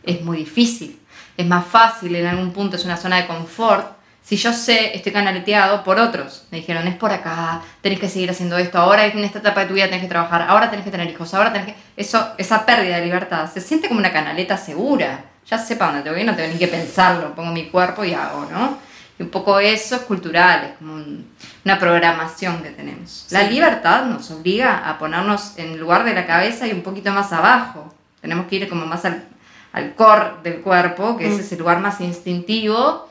[0.04, 1.00] es muy difícil.
[1.38, 3.96] Es más fácil, en algún punto es una zona de confort.
[4.24, 6.46] Si yo sé, estoy canaleteado por otros.
[6.50, 9.68] Me dijeron, es por acá, tenés que seguir haciendo esto, ahora en esta etapa de
[9.68, 11.76] tu vida tenés que trabajar, ahora tenés que tener hijos, ahora tenés que...
[11.98, 15.26] Eso, esa pérdida de libertad se siente como una canaleta segura.
[15.48, 18.04] Ya sé para dónde tengo que ir, no tengo ni que pensarlo, pongo mi cuerpo
[18.04, 18.80] y hago, ¿no?
[19.18, 21.28] Y un poco eso es cultural, es como un-
[21.64, 23.28] una programación que tenemos.
[23.32, 23.54] La Sí.
[23.54, 27.94] libertad nos obliga a ponernos en lugar de la cabeza y un poquito más abajo.
[28.22, 29.24] Tenemos que ir como más al,
[29.72, 31.32] al core del cuerpo, que Mm.
[31.32, 33.10] ese es el lugar más instintivo.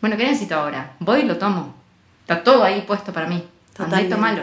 [0.00, 0.92] Bueno, ¿qué necesito ahora?
[1.00, 1.74] Voy y lo tomo.
[2.20, 3.36] Está todo ahí puesto para mí.
[3.78, 4.14] Andá y Totalmente.
[4.14, 4.42] tomalo.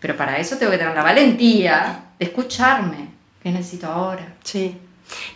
[0.00, 3.08] Pero para eso tengo que tener la valentía de escucharme.
[3.42, 4.34] ¿Qué necesito ahora?
[4.44, 4.76] Sí.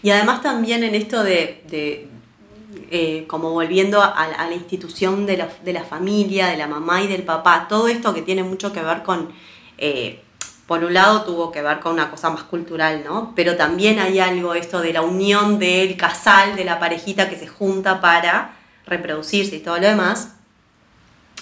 [0.02, 2.08] Y además también en esto de, de,
[2.90, 7.06] eh, como volviendo a, la institución de la, de la familia, de la mamá y
[7.06, 9.30] del papá, todo esto que tiene mucho que ver con,
[9.78, 10.22] eh,
[10.66, 13.32] por un lado tuvo que ver con una cosa más cultural, ¿no?
[13.34, 17.48] Pero también hay algo esto de la unión del casal, de la parejita que se
[17.48, 18.56] junta para
[18.86, 20.38] reproducirse y todo lo demás.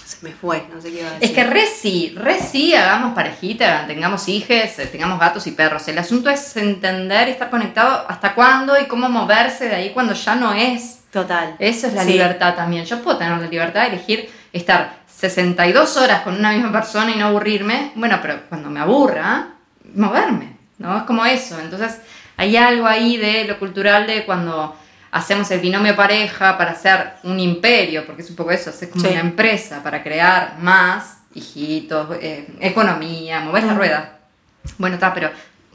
[0.06, 1.28] Se me fue, no sé qué iba a decir.
[1.28, 5.88] Es que re sí, re sí, hagamos parejita, tengamos hijes, eh, tengamos gatos y perros.
[5.88, 10.14] El asunto es entender y estar conectado hasta cuándo y cómo moverse de ahí cuando
[10.14, 11.00] ya no es.
[11.12, 11.56] Total.
[11.58, 12.12] Eso es la Sí.
[12.12, 12.84] libertad también.
[12.84, 17.16] Yo puedo tener la libertad de elegir estar 62 horas con una misma persona y
[17.18, 17.90] no aburrirme.
[17.96, 19.48] Bueno, pero cuando me aburra,
[19.94, 20.98] moverme, ¿no?
[20.98, 21.58] Es como eso.
[21.58, 21.98] Entonces,
[22.36, 24.76] hay algo ahí de lo cultural de cuando
[25.16, 29.04] hacemos el binomio pareja para hacer un imperio, porque es un poco eso, es como
[29.04, 29.10] Sí.
[29.10, 34.18] una empresa para crear más hijitos, eh, economía, mover la rueda.
[34.78, 35.30] Bueno, está, pero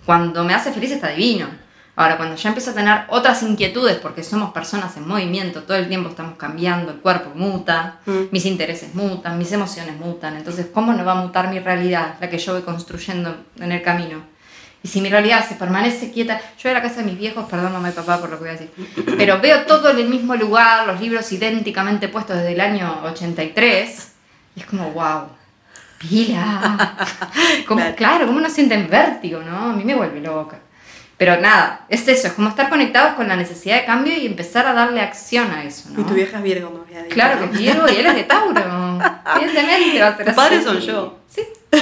[0.06, 1.48] cuando me hace feliz está divino.
[1.96, 5.88] Ahora, cuando ya empiezo a tener otras inquietudes, porque somos personas en movimiento, todo el
[5.90, 8.12] tiempo estamos cambiando, el cuerpo muta, Mm.
[8.32, 12.30] mis intereses mutan, mis emociones mutan, entonces, ¿cómo no va a mutar mi realidad, la
[12.30, 14.24] que yo voy construyendo en el camino?
[14.84, 17.48] Y si mi realidad se permanece quieta, yo voy a la casa de mis viejos,
[17.50, 18.72] perdón mamá y papá por lo que voy a decir,
[19.18, 24.12] pero veo todo en el mismo lugar, los libros idénticamente puestos desde el año 83,
[24.56, 25.28] y es como, wow,
[26.00, 26.98] pila.
[27.68, 27.96] Como, Claro.
[27.96, 28.26] claro.
[28.28, 29.70] ¿cómo no sienten vértigo, no?
[29.70, 30.58] A mí me vuelve loca.
[31.16, 34.66] Pero nada, es eso, es como estar conectados con la necesidad de cambio y empezar
[34.66, 36.02] a darle acción a eso, ¿no?
[36.02, 37.14] Y tu vieja es Virgo, me había dicho.
[37.14, 37.52] Claro ¿no?
[37.52, 38.60] que es Virgo y él es de Tauro.
[39.36, 41.20] Evidentemente va a ser Tus padres son yo.
[41.30, 41.42] Sí.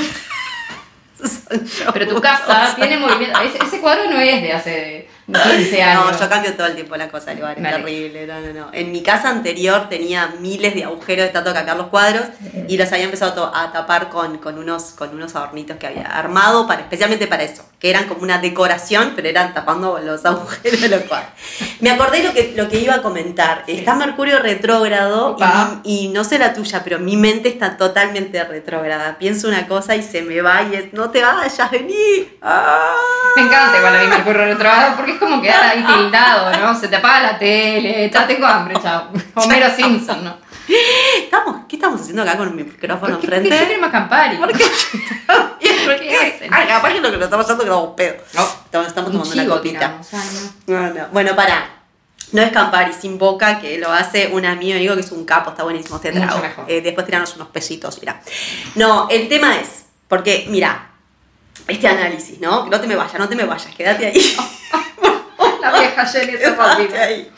[1.93, 3.39] Pero tu casa tiene movimiento.
[3.41, 6.11] Ese, ese cuadro no es de hace 15 años.
[6.11, 7.77] No, yo cambio todo el tiempo la cosa, igual, es Vale.
[7.77, 8.69] terrible, no, no, no.
[8.73, 12.25] En mi casa anterior tenía miles de agujeros de tanto cambiar los cuadros
[12.67, 16.67] y los había empezado a tapar con, con, unos, con unos adornitos que había armado
[16.67, 20.89] para, especialmente para eso, que eran como una decoración, pero eran tapando los agujeros de
[20.89, 21.31] los cuadros.
[21.79, 23.63] Me acordé lo que, lo que iba a comentar.
[23.67, 25.37] Está Mercurio retrógrado
[25.83, 29.17] y, no sé la tuya, pero mi mente está totalmente retrógrada.
[29.17, 32.27] Pienso una cosa y se me va y es, no te vayas, vení.
[32.41, 32.95] ¡Ah!
[33.37, 36.77] Me encanta igual a mí Mercurio retrogrado porque es como quedar ahí tildado, ¿no?
[36.77, 39.09] Se te apaga la tele, ya tengo hambre, chao.
[39.35, 40.48] Homero Simpson, ¿no?
[41.23, 43.59] ¿Estamos, ¿Qué estamos haciendo acá con mi micrófono ¿Por qué, por qué enfrente?
[43.59, 44.37] yo quiero más Campari?
[44.37, 44.65] ¿Por qué?
[45.85, 46.53] ¿Por qué hacen?
[46.53, 48.15] Ay, capaz que lo que lo estamos haciendo que estamos pedo.
[48.33, 48.43] No.
[48.65, 49.97] Estamos, estamos Un tomando una chivo copita.
[50.67, 50.79] no.
[50.79, 51.07] No, no.
[51.11, 51.75] Bueno, para.
[52.31, 55.49] No es Campari sin boca, que lo hace un amigo amigo que es un capo,
[55.49, 56.39] está buenísimo este trago.
[56.67, 58.21] Eh, después tirarnos unos pesitos, mira.
[58.75, 60.89] No, el tema es, porque, mira,
[61.67, 62.67] este análisis, ¿no?
[62.67, 64.37] No te me vayas, no te me vayas, quédate ahí.
[65.61, 67.01] La vieja Jenny papita.
[67.01, 67.31] ahí.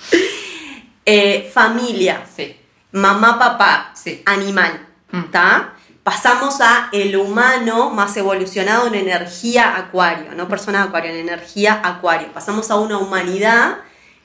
[1.05, 2.23] Eh, familia.
[2.36, 2.57] Sí.
[2.92, 4.22] Mamá, papá, Sí.
[4.26, 5.20] animal, Mm.
[5.26, 5.74] ¿está?
[6.04, 12.34] Pasamos a el humano más evolucionado en energía acuario, no persona acuario, en energía acuario.
[12.34, 13.78] Pasamos a una humanidad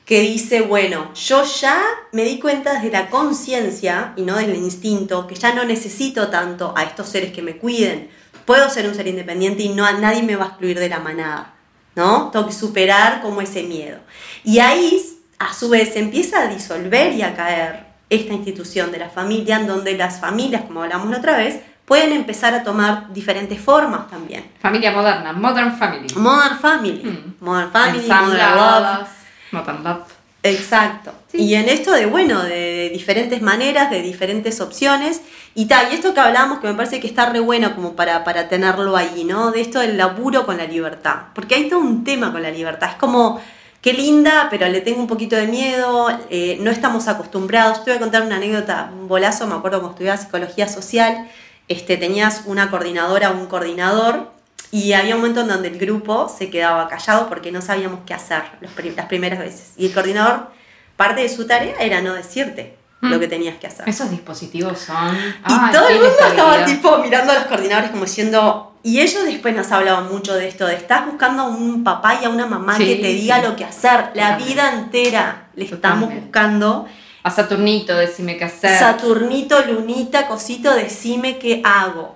[0.06, 4.58] que dice, bueno, yo ya me di cuenta desde la conciencia y no desde el
[4.58, 8.08] instinto, que ya no necesito tanto a estos seres que me cuiden.
[8.46, 11.54] Puedo ser un ser independiente y no, nadie me va a excluir de la manada,
[11.96, 12.30] ¿no?
[12.30, 13.98] Tengo que superar como ese miedo.
[14.44, 15.02] Y ahí,
[15.40, 19.56] a su vez, se empieza a disolver y a caer esta institución de la familia,
[19.56, 24.08] en donde las familias, como hablamos la otra vez, pueden empezar a tomar diferentes formas
[24.10, 24.44] también.
[24.60, 26.06] Familia moderna, modern family.
[26.16, 27.44] Modern Family, Mm.
[27.44, 29.08] Modern Family, Modern Love,
[29.52, 30.02] Modern love.
[30.42, 31.12] Exacto.
[31.32, 31.38] Sí.
[31.38, 35.20] Y en esto de, bueno, de diferentes maneras, de diferentes opciones,
[35.54, 38.22] y tal, y esto que hablamos que me parece que está re bueno como para,
[38.24, 39.50] para tenerlo ahí, ¿no?
[39.50, 41.16] De esto del laburo con la libertad.
[41.34, 42.90] Porque hay todo un tema con la libertad.
[42.90, 43.40] Es como,
[43.86, 47.84] qué linda, pero le tengo un poquito de miedo, eh, no estamos acostumbrados.
[47.84, 51.28] Te voy a contar una anécdota, un bolazo, me acuerdo cuando estudiaba psicología social,
[51.68, 54.32] este, tenías una coordinadora o un coordinador
[54.72, 58.14] y había un momento en donde el grupo se quedaba callado porque no sabíamos qué
[58.14, 59.70] hacer las primeras veces.
[59.76, 60.48] Y el coordinador,
[60.96, 62.74] parte de su tarea era no decirte
[63.06, 63.10] Mm.
[63.12, 63.88] lo que tenías que hacer.
[63.88, 65.16] Esos dispositivos son.
[65.16, 69.54] Y todo el mundo estaba tipo mirando a los coordinadores como diciendo, y ellos después
[69.54, 72.76] nos hablaban mucho de esto, de estás buscando a un papá y a una mamá
[72.76, 73.46] Sí, que te diga sí.
[73.46, 74.44] lo que hacer, la Totalmente.
[74.44, 76.20] vida entera le estamos Totalmente.
[76.22, 76.86] buscando.
[77.24, 78.78] A Saturnito, decime qué hacer.
[78.78, 82.14] Saturnito, Lunita, cosito, decime qué hago.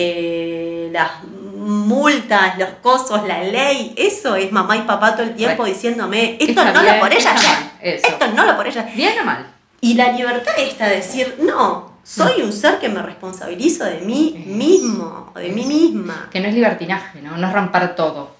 [0.00, 5.58] Eh, las multas, los cosos, la ley, eso es mamá y papá todo el tiempo
[5.62, 5.74] Bueno.
[5.74, 8.06] diciéndome, esto no bien, lo por ella ya, eso.
[8.06, 8.88] esto no lo por ella.
[8.94, 9.46] ¿Bien o mal?
[9.80, 14.42] Y la libertad está de decir, no, soy un ser que me responsabilizo de mí
[14.46, 16.28] mismo, de mí misma.
[16.30, 17.36] Que no es libertinaje, ¿no?
[17.36, 18.36] No es rampar todo.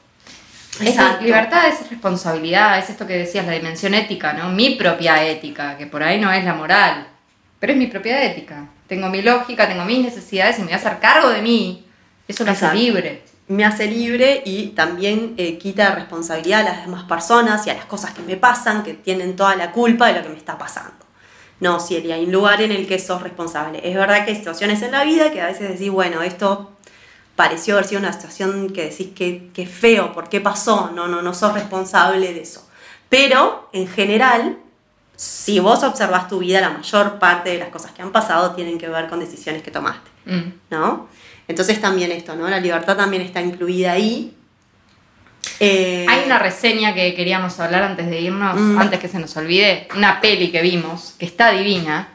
[0.81, 1.25] Es Exacto.
[1.25, 4.49] libertad es responsabilidad, es esto que decías, la dimensión ética, ¿no?
[4.51, 7.09] Mi propia ética, que por ahí no es la moral,
[7.59, 8.67] pero es mi propia ética.
[8.87, 11.85] Tengo mi lógica, tengo mis necesidades y me voy a hacer cargo de mí.
[12.27, 12.81] Eso me hace Exacto.
[12.81, 13.23] libre.
[13.49, 17.87] Me hace libre y también eh, quita responsabilidad a las demás personas y a las
[17.87, 20.93] cosas que me pasan, que tienen toda la culpa de lo que me está pasando.
[21.61, 23.81] No, Cieli, hay un lugar en el que sos responsable.
[23.83, 26.71] Es verdad que hay situaciones en la vida que a veces decís, bueno, esto
[27.35, 30.91] pareció haber sido una situación que decís que, que feo, ¿por qué pasó?
[30.95, 32.69] No, no, no sos responsable de eso.
[33.09, 34.59] Pero, en general,
[35.17, 38.79] si vos observás tu vida, la mayor parte de las cosas que han pasado tienen
[38.79, 40.09] que ver con decisiones que tomaste.
[40.27, 40.53] Mm.
[40.71, 41.09] ¿no?
[41.49, 42.49] Entonces también esto, ¿no?
[42.49, 44.37] La libertad también está incluida ahí.
[45.61, 48.79] Eh, Hay una reseña que queríamos hablar antes de irnos, Mm.
[48.79, 52.09] antes que se nos olvide, una peli que vimos, que está divina,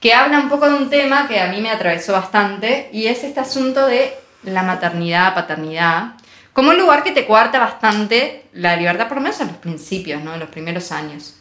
[0.00, 3.24] que habla un poco de un tema que a mí me atravesó bastante, y es
[3.24, 6.14] este asunto de la maternidad, paternidad,
[6.52, 10.22] como un lugar que te coarta bastante la libertad, por lo menos en los principios,
[10.22, 10.34] ¿no?
[10.34, 11.36] En los primeros años.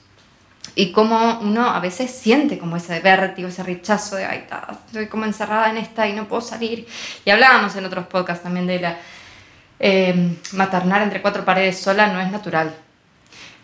[0.75, 5.07] y cómo uno a veces siente como ese vértigo, ese rechazo de, ay, ta, estoy
[5.07, 6.87] como encerrada en esta y no puedo salir.
[7.25, 8.97] Y hablábamos en otros podcasts también de la
[9.80, 12.75] eh, maternar entre cuatro paredes sola no es natural.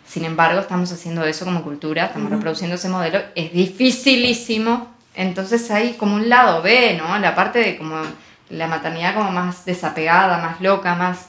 [0.06, 4.94] Sin embargo, estamos haciendo eso como cultura, estamos reproduciendo ese modelo, es dificilísimo.
[5.14, 7.18] Entonces hay como un lado B, ¿no?
[7.18, 8.02] La parte de como
[8.50, 11.26] la maternidad como más desapegada, más loca, más...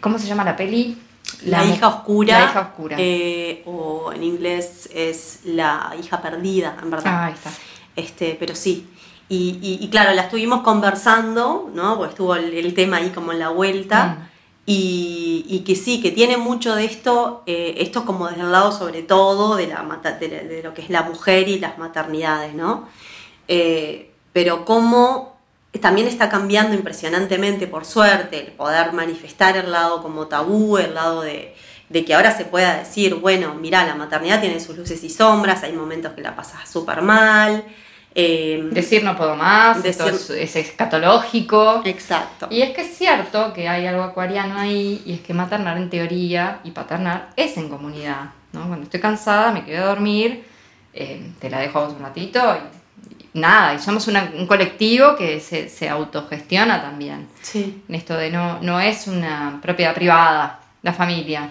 [0.00, 0.98] ¿Cómo se llama la peli?
[1.44, 2.38] La, hija oscura.
[2.38, 2.96] La hija oscura.
[2.98, 7.12] eh, o en inglés es la hija perdida, en verdad.
[7.12, 7.50] Ah, ahí está.
[7.96, 8.88] Este, pero sí.
[9.28, 11.96] Y, y- y claro, la estuvimos conversando, ¿no?
[11.96, 14.06] Porque estuvo el, el tema ahí como en la vuelta.
[14.06, 14.34] Mm.
[14.66, 18.72] Y, y que sí, que tiene mucho de esto, eh, esto como desde el lado
[18.72, 19.82] sobre todo de, la,
[20.18, 22.88] de, la- de lo que es la mujer y las maternidades, ¿no?
[23.48, 25.36] Eh, pero cómo
[25.82, 31.20] también está cambiando impresionantemente, por suerte, el poder manifestar el lado como tabú, el lado
[31.20, 31.54] de,
[31.90, 35.62] de que ahora se pueda decir, bueno, mira, la maternidad tiene sus luces y sombras,
[35.62, 37.64] hay momentos que la pasas súper mal.
[38.14, 41.82] Eh, Decir no puedo más, Decir- esto es, es escatológico.
[41.84, 42.46] exacto.
[42.50, 45.90] Y es que es cierto que hay algo acuariano ahí, y es que maternar en
[45.90, 48.30] teoría y paternar es en comunidad.
[48.52, 48.66] ¿no?
[48.68, 50.44] Cuando estoy cansada, me quedo a dormir,
[50.92, 54.46] eh, te la dejo a vos un ratito y, y nada, y somos una- un
[54.46, 57.26] colectivo que se, se autogestiona también.
[57.42, 57.82] Sí.
[57.88, 61.50] En esto de no, no es una propiedad privada, la familia.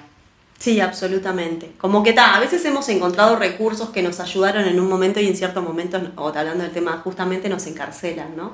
[0.63, 1.73] Sí, absolutamente.
[1.77, 5.27] Como que ta, a veces hemos encontrado recursos que nos ayudaron en un momento y
[5.27, 8.53] en ciertos momentos, o hablando del tema, justamente nos encarcelan, ¿no?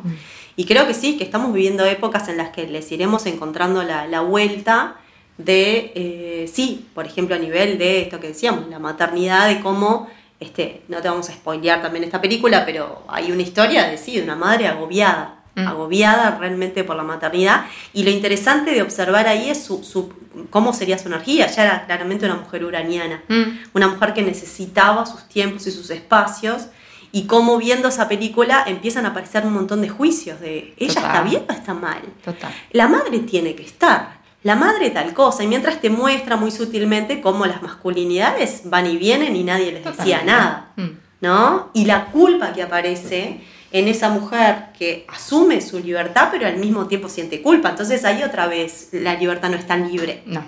[0.55, 4.07] Y creo que sí, que estamos viviendo épocas en las que les iremos encontrando la,
[4.07, 4.95] la vuelta
[5.37, 10.09] de, eh, sí, por ejemplo, a nivel de esto que decíamos, la maternidad, de cómo,
[10.39, 14.15] este, no te vamos a spoilear también esta película, pero hay una historia de, sí,
[14.15, 15.67] de una madre agobiada, Mm.
[15.67, 17.65] agobiada realmente por la maternidad.
[17.93, 20.13] Y lo interesante de observar ahí es su, su-
[20.49, 21.45] cómo sería su energía.
[21.47, 23.43] Ella era claramente una mujer uraniana, Mm.
[23.73, 26.67] una mujer que necesitaba sus tiempos y sus espacios.
[27.11, 31.09] Y cómo viendo esa película empiezan a aparecer un montón de juicios de ella Total.
[31.09, 32.01] está bien o está mal.
[32.23, 32.51] Total.
[32.71, 34.19] La madre tiene que estar.
[34.43, 35.43] La madre tal cosa.
[35.43, 39.83] Y mientras te muestra muy sutilmente cómo las masculinidades van y vienen y nadie les
[39.83, 40.71] decía nada.
[40.75, 40.87] Mm.
[41.21, 41.69] ¿no?
[41.73, 43.41] Y la culpa que aparece
[43.71, 47.69] en esa mujer que asume su libertad, pero al mismo tiempo siente culpa.
[47.69, 50.43] Entonces ahí otra vez la libertad no es tan libre, No.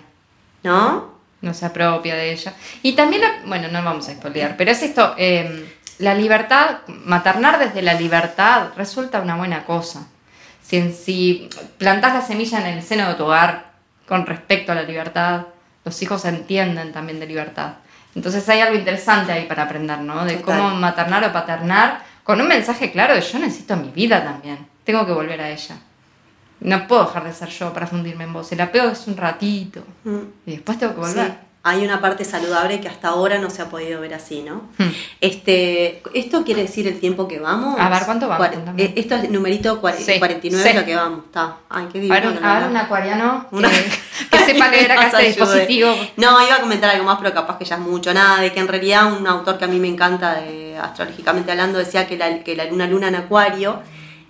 [0.63, 1.11] ¿no?
[1.41, 2.53] no se apropia de ella.
[2.83, 5.67] Y también, la- bueno, no vamos a spoilear, pero es esto, eh,
[5.97, 10.07] la libertad, maternar desde la libertad resulta una buena cosa.
[10.63, 11.49] Si, si
[11.79, 13.71] plantas la semilla en el seno de tu hogar
[14.07, 15.47] con respecto a la libertad,
[15.83, 17.73] los hijos entienden también de libertad.
[18.13, 20.23] Entonces hay algo interesante ahí para aprender, ¿no?
[20.25, 20.57] De Total.
[20.59, 25.05] cómo maternar o paternar con un mensaje claro de yo necesito mi vida también, tengo
[25.05, 25.75] que volver a ella.
[26.59, 28.51] No puedo dejar de ser yo para fundirme en vos.
[28.51, 29.81] El apego es un ratito.
[30.03, 30.17] Mm.
[30.45, 31.15] Y después tengo que Sí.
[31.15, 31.51] volver.
[31.63, 34.63] Hay una parte saludable que hasta ahora no se ha podido ver así, ¿no?
[34.79, 34.89] Hmm.
[35.19, 37.79] Este, ¿Esto quiere decir el tiempo que vamos?
[37.79, 38.47] A ver, ¿cuánto vamos?
[38.77, 40.77] Eh, Esto es numerito Sí, 49 es sí.
[40.79, 41.25] lo que vamos.
[41.25, 41.57] Está.
[41.69, 43.69] Ay, qué A ver, un, que a ver, lo un acuariano que, Una-
[44.31, 45.93] que sepa leer acá este dispositivo.
[46.17, 48.11] No, iba a comentar algo más, pero capaz que ya es mucho.
[48.11, 50.41] Nada, de que en realidad un autor que a mí me encanta, de,
[50.83, 53.81] astrológicamente hablando, decía que la, que la luna luna en acuario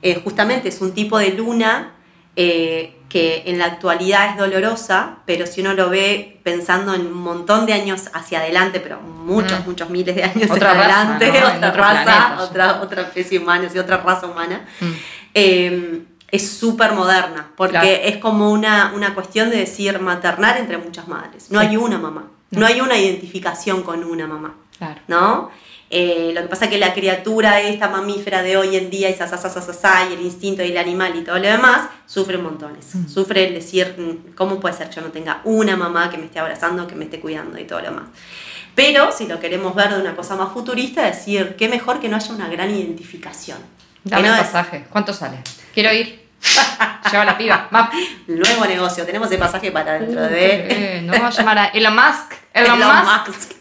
[0.02, 1.92] eh, justamente es un tipo de luna
[2.36, 7.14] eh, que en la actualidad es dolorosa, pero si uno lo ve pensando en un
[7.22, 9.66] montón de años hacia adelante, pero muchos, Mm.
[9.70, 13.68] muchos miles de años Otra hacia raza, adelante, otra raza, planeta, otra, otra especie humana,
[13.70, 14.92] sí, otra raza humana, Mm.
[15.34, 17.88] eh, es súper moderna, porque Claro.
[18.06, 21.52] es como una, una cuestión de decir maternar entre muchas madres.
[21.52, 21.68] No Sí.
[21.68, 22.62] hay una mamá, no.
[22.62, 22.66] No.
[22.66, 25.02] hay una identificación con una mamá, Claro.
[25.10, 25.52] ¿no?
[25.94, 29.14] Eh, lo que pasa es que la criatura esta mamífera de hoy en día y
[29.14, 31.42] sa, sa, sa, sa, sa, sa, y el instinto y el animal y todo lo
[31.48, 32.96] demás sufre montones.
[32.96, 33.10] Mm.
[33.10, 36.26] Sufre el decir, mm, ¿cómo puede ser que yo no tenga una mamá que me
[36.28, 38.06] esté abrazando, que me esté cuidando y todo lo demás?
[38.74, 42.16] Pero si lo queremos ver de una cosa más futurista, decir, qué mejor que no
[42.16, 43.58] haya una gran identificación.
[44.06, 44.86] Dame no el es- pasaje.
[44.90, 45.40] ¿Cuánto sale?
[45.74, 46.22] Quiero ir.
[47.12, 47.68] Lleva la piba.
[47.76, 47.92] Va.
[48.28, 51.02] Nuevo negocio, tenemos el pasaje para dentro de...
[51.04, 52.34] No vamos a llamar a Elon Musk.
[52.54, 53.28] Elon, Elon Musk.
[53.28, 53.52] Musk.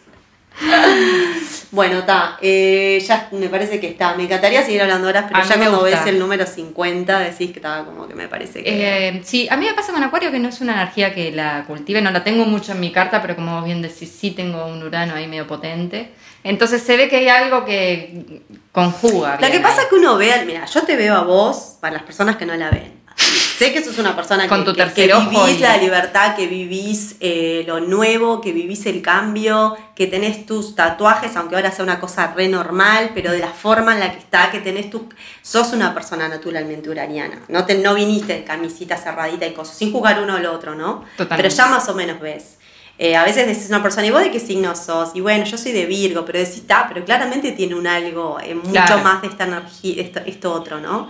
[1.71, 2.37] bueno, está.
[2.43, 4.15] eh, ya me parece que está.
[4.15, 5.97] Me encantaría seguir hablando horas, pero A ya cuando gusta.
[5.99, 9.09] ves el número 50 decís que estaba como que me parece que.
[9.09, 11.65] Eh, sí, a mí me pasa con Acuario que no es una energía que la
[11.67, 14.67] cultive, no la tengo mucho en mi carta, pero como vos bien decís, sí tengo
[14.67, 16.11] un Urano ahí medio potente.
[16.43, 18.43] Entonces se ve que hay algo que
[18.73, 19.39] conjuga.
[19.41, 19.85] Lo que pasa ahí.
[19.85, 22.55] es que uno ve, mira, yo te veo a vos, para las personas que no
[22.57, 23.00] la ven.
[23.17, 26.47] Sé que sos una persona Con que, tu que- que vivís y- la libertad, que
[26.47, 31.85] vivís eh, lo nuevo, que vivís el cambio, que tenés tus tatuajes, aunque ahora sea
[31.85, 35.09] una cosa re normal, pero de la forma en la que está, que tenés tu...
[35.43, 37.39] Sos una persona naturalmente uraniana.
[37.49, 41.05] No, te, no viniste de camisita cerradita y cosas, sin jugar uno lo otro, ¿no?
[41.19, 41.37] Totalmente.
[41.37, 42.57] Pero ya más o menos ves.
[42.97, 45.11] Eh, a veces decís una persona, ¿y vos de qué signo sos?
[45.15, 48.55] Y bueno, yo soy de Virgo, pero decís, ta, pero claramente tiene un algo, eh,
[48.55, 48.99] mucho Claro.
[49.03, 51.09] más de esta energía, esto, esto otro, ¿no?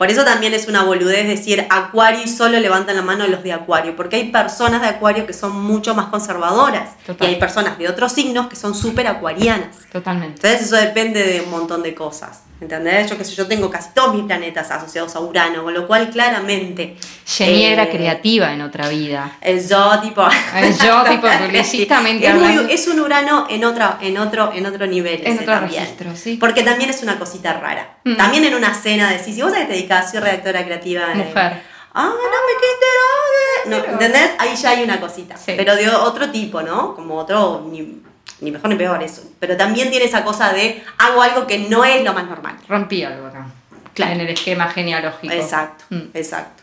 [0.00, 3.52] Por eso también es una boludez decir Acuario y solo levantan la mano los de
[3.52, 7.28] Acuario, porque hay personas de Acuario que son mucho más conservadoras Total.
[7.28, 9.76] y hay personas de otros signos que son súper acuarianas.
[9.92, 10.36] Totalmente.
[10.36, 12.44] Entonces eso depende de un montón de cosas.
[12.60, 13.08] ¿Entendés?
[13.08, 16.10] Yo que sé, yo tengo casi todos mis planetas asociados a Urano, con lo cual
[16.10, 16.96] claramente.
[17.26, 19.32] Jenny eh, era creativa en otra vida.
[19.40, 20.22] el yo tipo.
[20.54, 24.86] El yo, tipo, publicistamente es, muy- es un Urano en otra, en otro, en otro
[24.86, 25.22] nivel.
[25.24, 25.82] En otro también.
[25.84, 26.36] registro, sí.
[26.38, 27.96] Porque también es una cosita rara.
[28.04, 28.16] Mm.
[28.16, 31.06] También en una cena decís, si vos a qué te dedicás, soy redactora creativa.
[31.14, 31.62] Mujer.
[31.94, 33.86] Ah, no me quité.
[33.88, 34.30] No, ¿Entendés?
[34.38, 35.36] Ahí ya hay una cosita.
[35.36, 35.54] Sí.
[35.56, 36.94] Pero de otro tipo, ¿no?
[36.94, 38.00] Como otro, ni,
[38.40, 39.22] ni mejor ni peor eso.
[39.38, 42.56] Pero también tiene esa cosa de hago algo que no es lo más normal.
[42.68, 43.46] Rompí algo acá.
[43.94, 44.12] Claro.
[44.12, 45.32] En el esquema genealógico.
[45.34, 46.02] Exacto, Mm.
[46.14, 46.62] exacto.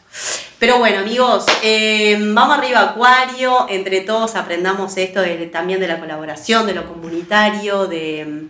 [0.59, 5.99] Pero bueno, amigos, eh, vamos arriba Acuario, entre todos aprendamos esto de- también de la
[5.99, 8.47] colaboración, de lo comunitario, de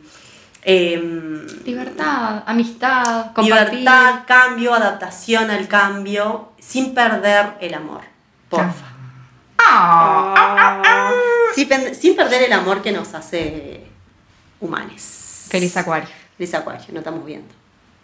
[0.63, 3.79] eh, Libertad, amistad, compartir.
[3.79, 8.01] libertad, cambio, adaptación al cambio, sin perder el amor.
[8.49, 8.85] Porfa.
[9.69, 11.11] Ah.
[11.53, 13.81] Sin, sin perder el amor que nos hace
[14.59, 15.47] humanes.
[15.49, 16.09] Feliz acuario.
[16.37, 17.47] Feliz Acuario, no estamos viendo.